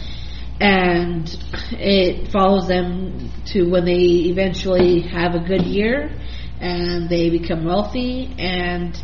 [0.60, 1.28] and
[1.72, 6.10] it follows them to when they eventually have a good year,
[6.60, 8.34] and they become wealthy.
[8.38, 8.98] And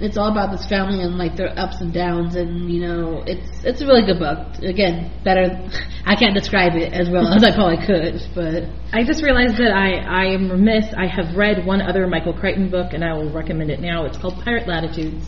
[0.00, 2.34] it's all about this family and like their ups and downs.
[2.34, 4.62] And you know, it's it's a really good book.
[4.62, 5.68] Again, better.
[6.04, 9.72] I can't describe it as well as I probably could, but I just realized that
[9.72, 10.92] I, I am remiss.
[10.96, 14.06] I have read one other Michael Crichton book, and I will recommend it now.
[14.06, 15.26] It's called Pirate Latitudes.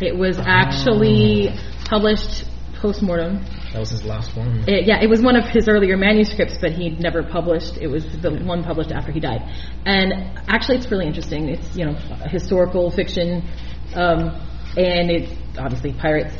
[0.00, 0.44] It was oh.
[0.46, 1.50] actually
[1.84, 2.44] published
[2.82, 3.44] post-mortem.
[3.72, 6.72] that was his last one It, yeah, it was one of his earlier manuscripts, but
[6.72, 7.78] he'd never published.
[7.78, 9.42] It was the one published after he died.
[9.86, 10.12] And
[10.48, 11.48] actually, it's really interesting.
[11.48, 11.94] It's you know
[12.26, 13.48] historical fiction,
[13.94, 14.40] um,
[14.76, 16.34] and it's obviously pirates.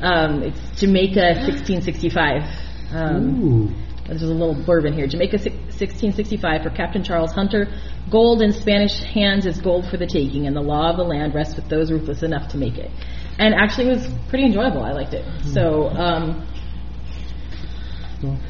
[0.00, 2.42] Um, it's Jamaica, 1665.
[2.92, 5.06] Um, there's a little bourbon here.
[5.06, 7.68] Jamaica, 1665, for Captain Charles Hunter.
[8.10, 11.34] Gold in Spanish hands is gold for the taking, and the law of the land
[11.34, 12.90] rests with those ruthless enough to make it.
[13.38, 14.82] And actually, it was pretty enjoyable.
[14.82, 15.26] I liked it.
[15.52, 16.46] So, um,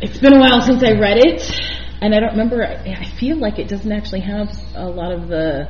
[0.01, 1.43] it's been a while since I read it,
[2.01, 2.65] and I don't remember.
[2.65, 5.69] I I feel like it doesn't actually have a lot of the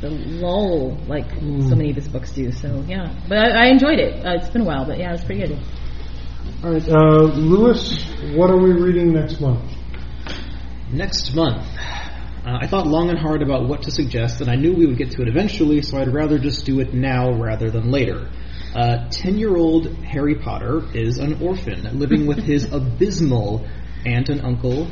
[0.00, 2.52] the lull like so many of his books do.
[2.52, 4.24] So yeah, but I, I enjoyed it.
[4.24, 5.58] Uh, it's been a while, but yeah, it was pretty good.
[6.62, 8.04] All right, uh, Lewis,
[8.34, 9.62] what are we reading next month?
[10.92, 11.66] Next month,
[12.46, 14.98] uh, I thought long and hard about what to suggest, and I knew we would
[14.98, 18.30] get to it eventually, so I'd rather just do it now rather than later.
[19.10, 23.66] Ten-year-old Harry Potter is an orphan living with his abysmal
[24.04, 24.88] aunt and uncle,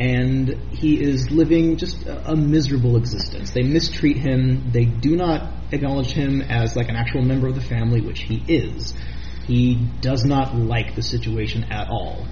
[0.00, 3.50] and he is living just a, a miserable existence.
[3.50, 4.70] They mistreat him.
[4.72, 8.42] They do not acknowledge him as like an actual member of the family, which he
[8.48, 8.94] is.
[9.46, 12.26] He does not like the situation at all.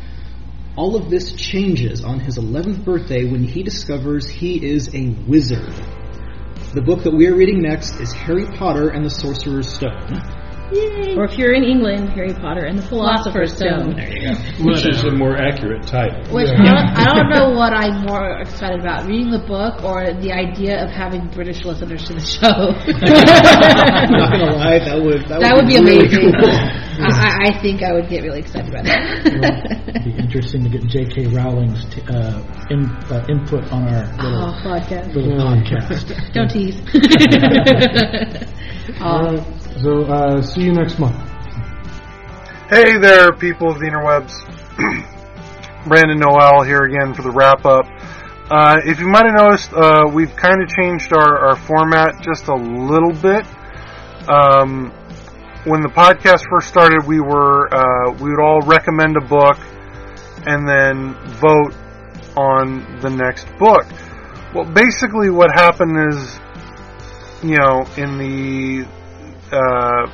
[0.77, 5.75] All of this changes on his 11th birthday when he discovers he is a wizard.
[6.73, 10.38] The book that we are reading next is Harry Potter and the Sorcerer's Stone.
[11.17, 13.97] Or if you're in England, Harry Potter and the Philosopher's Stone.
[13.97, 14.35] There you go.
[14.65, 16.21] Which is a more accurate title.
[16.35, 20.13] Which I, don't, I don't know what I'm more excited about, reading the book or
[20.13, 22.77] the idea of having British listeners to the show.
[22.77, 26.33] I'm not gonna lie, that would that, that would be really amazing.
[26.39, 26.53] cool.
[27.01, 29.27] I, I think I would get really excited about that.
[29.89, 31.29] It'd be interesting to get J.K.
[31.29, 35.15] Rowling's t- uh, in, uh, input on our little, oh, podcast.
[35.15, 36.33] little podcast.
[36.35, 36.77] Don't tease.
[39.01, 41.17] All right, so uh, see you next month.
[42.69, 44.45] Hey there, people of the interwebs.
[45.89, 47.87] Brandon Noel here again for the wrap up.
[48.51, 52.49] Uh, if you might have noticed, uh, we've kind of changed our, our format just
[52.49, 53.47] a little bit.
[54.29, 54.91] Um,
[55.65, 59.59] when the podcast first started, we were uh, we would all recommend a book
[60.47, 61.75] and then vote
[62.37, 63.87] on the next book.
[64.55, 66.41] Well, basically, what happened is,
[67.43, 68.98] you know, in the
[69.53, 70.07] uh,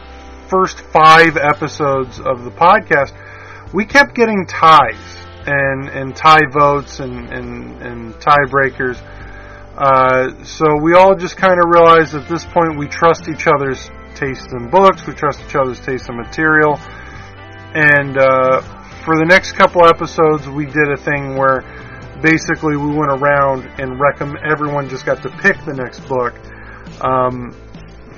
[0.49, 3.13] first five episodes of the podcast,
[3.73, 5.17] we kept getting ties
[5.47, 9.01] and and tie votes and and, and tiebreakers.
[9.77, 13.91] Uh, so we all just kind of realized at this point we trust each other's
[14.15, 16.79] tastes in books, we trust each other's taste in material,
[17.75, 18.61] and uh,
[19.05, 21.61] for the next couple episodes, we did a thing where
[22.23, 26.35] basically we went around and recommend everyone just got to pick the next book.
[27.03, 27.55] Um,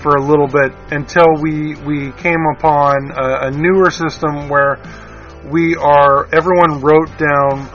[0.07, 4.78] for a little bit until we we came upon a, a newer system where
[5.51, 7.66] we are everyone wrote down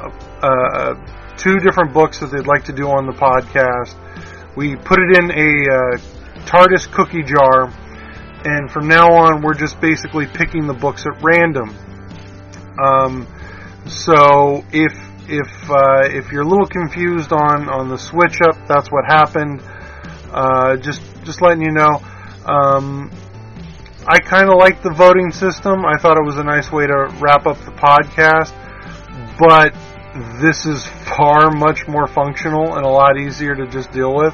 [0.42, 0.94] uh,
[1.36, 3.98] two different books that they'd like to do on the podcast.
[4.56, 7.66] We put it in a uh, TARDIS cookie jar,
[8.46, 11.76] and from now on, we're just basically picking the books at random.
[12.82, 13.28] Um,
[13.88, 14.94] so if
[15.28, 19.62] if uh, if you're a little confused on on the switch up, that's what happened.
[20.32, 22.02] Uh, just just letting you know.
[22.46, 23.12] Um,
[24.08, 25.86] I kind of like the voting system.
[25.86, 28.52] I thought it was a nice way to wrap up the podcast,
[29.38, 29.74] but
[30.42, 34.34] this is far much more functional and a lot easier to just deal with.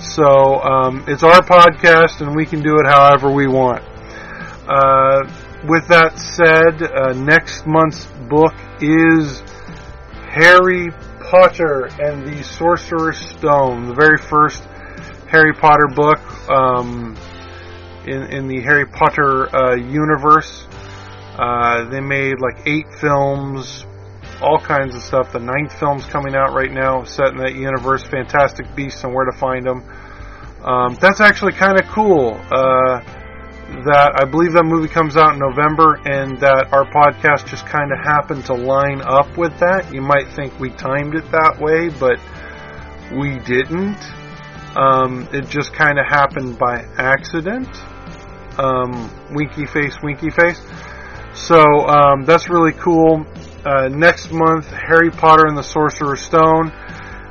[0.00, 3.82] So um, it's our podcast, and we can do it however we want.
[4.68, 5.22] Uh,
[5.66, 9.42] with that said, uh, next month's book is
[10.28, 10.90] Harry
[11.20, 14.62] Potter and the Sorcerer's Stone, the very first
[15.34, 17.16] Harry Potter book um,
[18.06, 20.64] in in the Harry Potter uh, universe.
[21.36, 23.84] Uh, they made like eight films,
[24.40, 25.32] all kinds of stuff.
[25.32, 28.04] The ninth film's coming out right now, set in that universe.
[28.04, 29.82] Fantastic Beasts and Where to Find Them.
[30.62, 32.40] Um, that's actually kind of cool.
[32.52, 33.02] Uh,
[33.90, 37.90] that I believe that movie comes out in November, and that our podcast just kind
[37.90, 39.92] of happened to line up with that.
[39.92, 42.20] You might think we timed it that way, but
[43.18, 43.98] we didn't.
[44.76, 47.68] Um, it just kind of happened by accident.
[48.58, 50.60] Um, winky face, winky face.
[51.34, 53.26] So um, that's really cool.
[53.64, 56.72] Uh, next month, Harry Potter and the Sorcerer's Stone.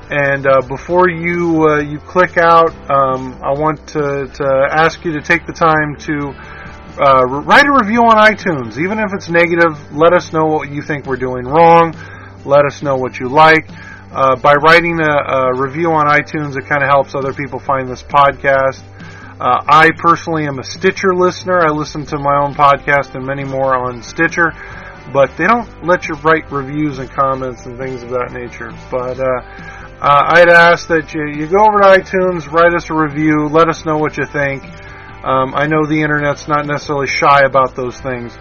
[0.10, 5.14] And uh, before you uh, you click out, um, I want to, to ask you
[5.14, 6.34] to take the time to
[7.02, 9.94] uh, write a review on iTunes, even if it's negative.
[9.94, 11.95] Let us know what you think we're doing wrong.
[12.45, 13.70] Let us know what you like.
[14.14, 17.90] Uh, by writing a, a, review on iTunes, it kind of helps other people find
[17.90, 18.84] this podcast.
[19.41, 21.60] Uh, I personally am a Stitcher listener.
[21.60, 24.53] I listen to my own podcast and many more on Stitcher,
[25.11, 28.69] but they don't let you write reviews and comments and things of that nature.
[28.91, 29.41] But uh,
[29.99, 33.68] uh, I'd ask that you, you go over to iTunes, write us a review, let
[33.68, 34.64] us know what you think.
[35.26, 38.38] Um, I know the internet's not necessarily shy about those things.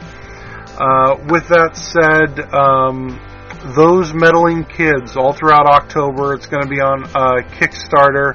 [0.76, 3.18] Uh, with that said, um,
[3.64, 6.34] those meddling kids all throughout October.
[6.34, 8.34] It's going to be on uh, Kickstarter.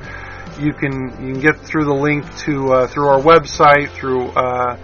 [0.60, 4.76] You can you can get through the link to uh, through our website through uh,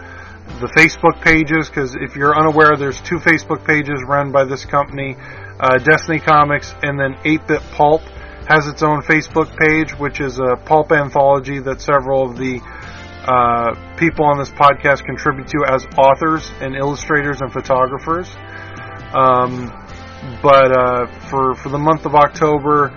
[0.59, 5.15] the Facebook pages because if you're unaware, there's two Facebook pages run by this company,
[5.59, 8.01] uh, Destiny Comix and then 8-Bit Pulp.
[8.47, 12.61] has its own Facebook page, which is a pulp anthology that several of the
[13.25, 18.29] uh, people on this podcast contribute to as authors and illustrators and photographers.
[19.13, 19.71] Um,
[20.41, 22.91] but uh, for for the month of October,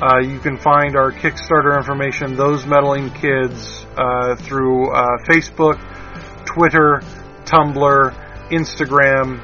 [0.00, 5.76] uh, you can find our Kickstarter information, Those Meddling Kids, uh, through uh, Facebook,
[6.44, 7.02] Twitter,
[7.44, 9.40] Tumblr, Instagram,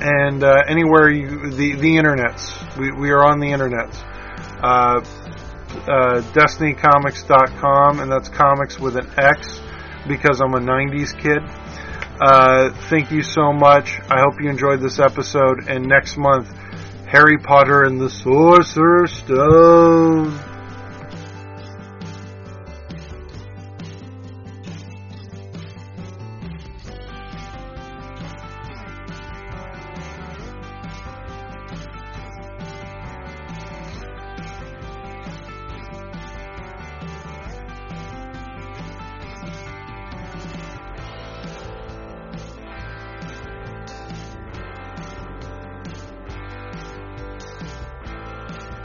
[0.00, 2.76] and uh, anywhere you the the internets.
[2.76, 4.02] We we are on the internets.
[4.60, 5.00] Uh,
[6.32, 9.60] DestinyComix.com, and that's comics with an X
[10.08, 11.42] because I'm a '90s kid.
[12.20, 14.00] Uh, thank you so much.
[14.10, 15.68] I hope you enjoyed this episode.
[15.68, 16.52] And next month,
[17.06, 20.57] Harry Potter and the Sorcerer's Stone.